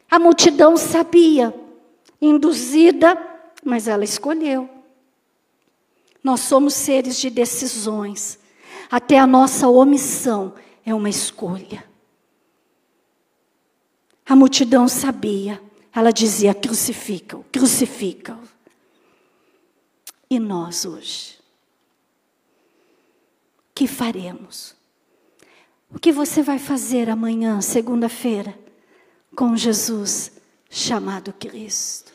A 0.10 0.20
multidão 0.20 0.78
sabia, 0.78 1.54
induzida, 2.22 3.18
mas 3.64 3.88
ela 3.88 4.04
escolheu. 4.04 4.70
Nós 6.24 6.42
somos 6.42 6.74
seres 6.74 7.18
de 7.18 7.30
decisões. 7.30 8.40
Até 8.90 9.20
a 9.20 9.28
nossa 9.28 9.68
omissão 9.68 10.54
é 10.86 10.94
uma 10.94 11.10
escolha. 11.10 11.84
A 14.26 14.36
multidão 14.36 14.88
sabia. 14.88 15.62
Ela 15.94 16.12
dizia: 16.12 16.54
crucificam, 16.54 17.44
crucificam. 17.52 18.40
E 20.30 20.40
nós 20.40 20.86
hoje? 20.86 21.38
O 23.60 23.74
que 23.74 23.88
faremos? 23.88 24.76
O 25.90 25.98
que 26.00 26.12
você 26.12 26.42
vai 26.42 26.60
fazer 26.60 27.10
amanhã, 27.10 27.62
segunda-feira, 27.62 28.58
com 29.36 29.56
Jesus 29.56 30.34
chamado 30.70 31.32
Cristo? 31.32 32.12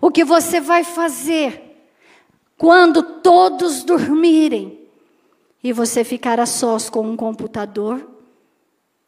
O 0.00 0.10
que 0.10 0.24
você 0.24 0.60
vai 0.60 0.82
fazer 0.82 1.62
quando 2.56 3.20
todos 3.20 3.84
dormirem 3.84 4.88
e 5.62 5.72
você 5.72 6.04
ficar 6.04 6.40
a 6.40 6.46
sós 6.46 6.88
com 6.88 7.06
um 7.06 7.16
computador 7.16 8.08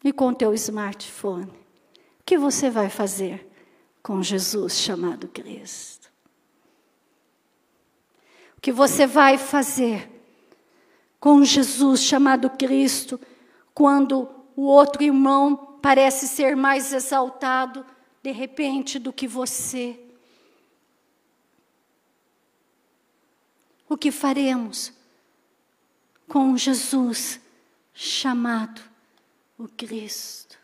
e 0.03 0.13
com 0.13 0.33
teu 0.33 0.53
smartphone? 0.53 1.51
O 2.19 2.23
que 2.25 2.37
você 2.37 2.69
vai 2.69 2.89
fazer 2.89 3.47
com 4.03 4.21
Jesus 4.21 4.77
chamado 4.77 5.27
Cristo? 5.27 5.96
Que 8.67 8.71
você 8.73 9.07
vai 9.07 9.37
fazer 9.37 10.11
com 11.21 11.41
Jesus 11.41 12.03
chamado 12.03 12.49
Cristo 12.49 13.17
quando 13.73 14.29
o 14.57 14.63
outro 14.63 15.01
irmão 15.01 15.79
parece 15.81 16.27
ser 16.27 16.53
mais 16.53 16.91
exaltado 16.91 17.85
de 18.21 18.29
repente 18.29 18.99
do 18.99 19.13
que 19.13 19.25
você? 19.25 19.97
O 23.87 23.95
que 23.95 24.11
faremos 24.11 24.91
com 26.27 26.57
Jesus 26.57 27.39
chamado 27.93 28.81
o 29.57 29.69
Cristo? 29.69 30.59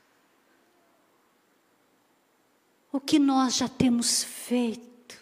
O 2.92 3.00
que 3.00 3.18
nós 3.18 3.56
já 3.56 3.70
temos 3.70 4.26
feito? 4.26 5.18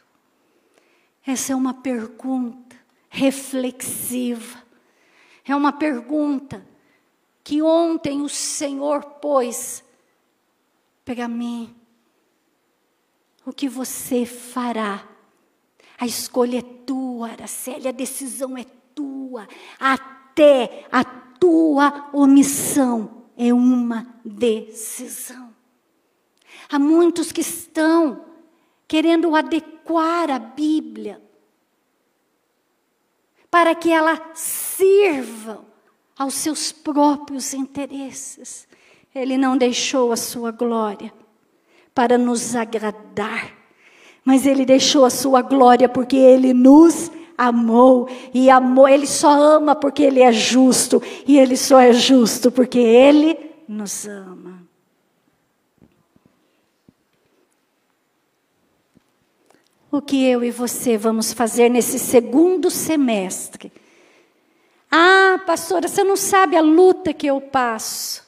Essa 1.23 1.53
é 1.53 1.55
uma 1.55 1.75
pergunta 1.75 2.60
reflexiva. 3.11 4.63
É 5.45 5.53
uma 5.53 5.73
pergunta 5.73 6.65
que 7.43 7.61
ontem 7.61 8.21
o 8.21 8.29
Senhor 8.29 9.03
pôs 9.03 9.83
para 11.03 11.27
mim. 11.27 11.75
O 13.45 13.51
que 13.51 13.67
você 13.67 14.25
fará? 14.25 15.05
A 15.99 16.05
escolha 16.05 16.59
é 16.59 16.61
tua, 16.61 17.31
Araceli, 17.31 17.89
a 17.89 17.91
decisão 17.91 18.57
é 18.57 18.63
tua. 18.95 19.47
Até 19.77 20.87
a 20.89 21.03
tua 21.03 22.09
omissão 22.13 23.25
é 23.35 23.53
uma 23.53 24.07
decisão. 24.23 25.53
Há 26.69 26.79
muitos 26.79 27.33
que 27.33 27.41
estão 27.41 28.25
querendo 28.87 29.35
adequar 29.35 30.31
a 30.31 30.39
Bíblia 30.39 31.21
para 33.51 33.75
que 33.75 33.91
ela 33.91 34.19
sirva 34.33 35.59
aos 36.17 36.35
seus 36.35 36.71
próprios 36.71 37.53
interesses. 37.53 38.65
Ele 39.13 39.37
não 39.37 39.57
deixou 39.57 40.13
a 40.13 40.15
sua 40.15 40.51
glória 40.51 41.13
para 41.93 42.17
nos 42.17 42.55
agradar, 42.55 43.51
mas 44.23 44.45
ele 44.45 44.65
deixou 44.65 45.03
a 45.03 45.09
sua 45.09 45.41
glória 45.41 45.89
porque 45.89 46.15
ele 46.15 46.53
nos 46.53 47.11
amou 47.37 48.07
e 48.33 48.49
amou, 48.49 48.87
ele 48.87 49.07
só 49.07 49.31
ama 49.31 49.75
porque 49.75 50.03
ele 50.03 50.21
é 50.21 50.31
justo 50.31 51.01
e 51.27 51.37
ele 51.37 51.57
só 51.57 51.79
é 51.79 51.91
justo 51.91 52.51
porque 52.51 52.79
ele 52.79 53.37
nos 53.67 54.07
ama. 54.07 54.60
O 59.91 60.01
que 60.01 60.23
eu 60.23 60.43
e 60.43 60.51
você 60.51 60.97
vamos 60.97 61.33
fazer 61.33 61.69
nesse 61.69 61.99
segundo 61.99 62.71
semestre. 62.71 63.71
Ah, 64.89 65.41
pastora, 65.45 65.87
você 65.87 66.03
não 66.03 66.15
sabe 66.15 66.55
a 66.55 66.61
luta 66.61 67.13
que 67.13 67.27
eu 67.27 67.41
passo. 67.41 68.25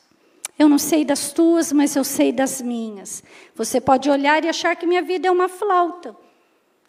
Eu 0.59 0.67
não 0.67 0.77
sei 0.77 1.05
das 1.05 1.31
tuas, 1.31 1.71
mas 1.71 1.95
eu 1.95 2.03
sei 2.03 2.31
das 2.31 2.61
minhas. 2.61 3.23
Você 3.55 3.79
pode 3.79 4.09
olhar 4.09 4.43
e 4.43 4.49
achar 4.49 4.75
que 4.75 4.85
minha 4.85 5.01
vida 5.01 5.27
é 5.27 5.31
uma 5.31 5.47
flauta. 5.47 6.15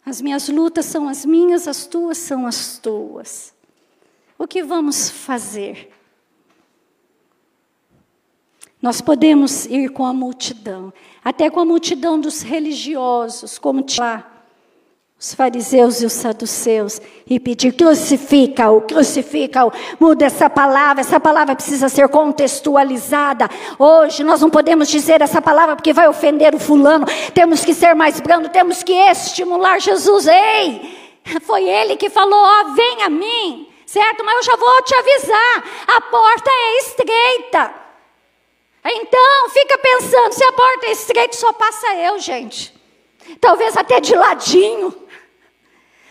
As 0.05 0.21
minhas 0.21 0.49
lutas 0.49 0.85
são 0.85 1.07
as 1.07 1.25
minhas, 1.25 1.67
as 1.67 1.87
tuas 1.87 2.17
são 2.17 2.45
as 2.45 2.77
tuas. 2.77 3.53
O 4.37 4.45
que 4.45 4.61
vamos 4.61 5.09
fazer? 5.09 5.91
Nós 8.81 9.01
podemos 9.01 9.65
ir 9.65 9.89
com 9.89 10.05
a 10.05 10.13
multidão, 10.13 10.93
até 11.23 11.49
com 11.49 11.59
a 11.59 11.65
multidão 11.65 12.19
dos 12.19 12.43
religiosos, 12.43 13.57
como 13.57 13.83
lá 13.97 14.34
os 15.17 15.33
fariseus 15.33 16.01
e 16.01 16.05
os 16.05 16.13
saduceus 16.13 17.01
e 17.27 17.39
pedir: 17.39 17.73
crucifica-o, 17.73 18.81
crucifica-o, 18.81 19.71
muda 19.99 20.25
essa 20.25 20.49
palavra, 20.49 21.01
essa 21.01 21.19
palavra 21.19 21.55
precisa 21.55 21.87
ser 21.87 22.09
contextualizada. 22.09 23.49
Hoje 23.79 24.23
nós 24.23 24.41
não 24.41 24.49
podemos 24.49 24.89
dizer 24.89 25.21
essa 25.21 25.41
palavra 25.41 25.75
porque 25.75 25.93
vai 25.93 26.07
ofender 26.07 26.53
o 26.53 26.59
fulano, 26.59 27.05
temos 27.33 27.63
que 27.63 27.73
ser 27.73 27.95
mais 27.95 28.19
brando, 28.19 28.49
temos 28.49 28.83
que 28.83 28.93
estimular 28.93 29.79
Jesus. 29.79 30.27
Ei, 30.27 31.15
foi 31.41 31.63
ele 31.63 31.95
que 31.95 32.09
falou: 32.09 32.37
ó, 32.39 32.73
vem 32.73 33.03
a 33.03 33.09
mim, 33.09 33.69
certo? 33.85 34.23
Mas 34.23 34.35
eu 34.35 34.43
já 34.43 34.55
vou 34.57 34.81
te 34.83 34.95
avisar: 34.95 35.63
a 35.87 36.01
porta 36.01 36.51
é 36.51 36.77
estreita. 36.79 37.73
Então, 38.87 39.49
fica 39.49 39.77
pensando: 39.77 40.33
se 40.33 40.43
a 40.43 40.51
porta 40.51 40.87
é 40.87 40.91
estreita, 40.91 41.37
só 41.37 41.53
passa 41.53 41.95
eu, 41.95 42.19
gente. 42.19 42.75
Talvez 43.39 43.75
até 43.75 43.99
de 43.99 44.13
ladinho. 44.13 45.04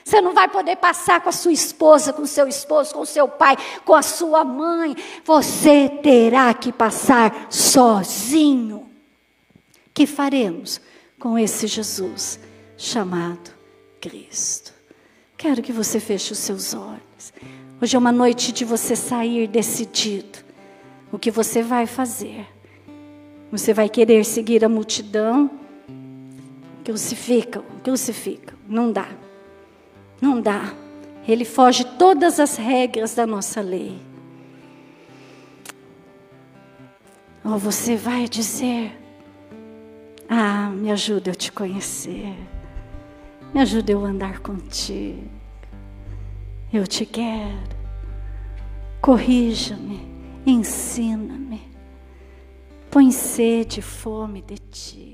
Você 0.04 0.20
não 0.20 0.34
vai 0.34 0.48
poder 0.48 0.76
passar 0.76 1.22
com 1.22 1.30
a 1.30 1.32
sua 1.32 1.52
esposa, 1.52 2.12
com 2.12 2.26
seu 2.26 2.46
esposo, 2.46 2.94
com 2.94 3.06
seu 3.06 3.26
pai, 3.26 3.56
com 3.86 3.94
a 3.94 4.02
sua 4.02 4.44
mãe. 4.44 4.94
Você 5.24 5.88
terá 5.88 6.52
que 6.52 6.70
passar 6.70 7.46
sozinho. 7.48 8.90
Que 9.94 10.06
faremos 10.06 10.80
com 11.18 11.38
esse 11.38 11.66
Jesus 11.66 12.38
chamado 12.76 13.50
Cristo? 13.98 14.74
Quero 15.38 15.62
que 15.62 15.72
você 15.72 15.98
feche 15.98 16.32
os 16.32 16.38
seus 16.38 16.74
olhos. 16.74 17.32
Hoje 17.80 17.96
é 17.96 17.98
uma 17.98 18.12
noite 18.12 18.52
de 18.52 18.64
você 18.64 18.94
sair 18.94 19.46
decidido. 19.46 20.38
O 21.10 21.18
que 21.18 21.30
você 21.30 21.62
vai 21.62 21.86
fazer? 21.86 22.46
Você 23.50 23.72
vai 23.72 23.88
querer 23.88 24.24
seguir 24.24 24.64
a 24.64 24.68
multidão? 24.68 25.50
Crucificam, 26.84 27.64
crucificam. 27.82 28.58
Não 28.68 28.92
dá. 28.92 29.23
Não 30.20 30.40
dá. 30.40 30.72
Ele 31.26 31.44
foge 31.44 31.84
todas 31.84 32.38
as 32.38 32.56
regras 32.56 33.14
da 33.14 33.26
nossa 33.26 33.60
lei. 33.60 33.98
Ou 37.44 37.58
você 37.58 37.96
vai 37.96 38.26
dizer: 38.28 38.98
Ah, 40.28 40.70
me 40.70 40.90
ajuda 40.90 41.30
eu 41.30 41.34
te 41.34 41.52
conhecer. 41.52 42.34
Me 43.52 43.60
ajuda 43.60 43.92
eu 43.92 44.04
andar 44.04 44.40
contigo. 44.40 45.30
Eu 46.72 46.86
te 46.86 47.06
quero. 47.06 47.74
Corrija-me, 49.00 50.00
ensina-me. 50.46 51.62
Põe 52.90 53.10
sede 53.12 53.80
e 53.80 53.82
fome 53.82 54.40
de 54.40 54.56
ti. 54.56 55.13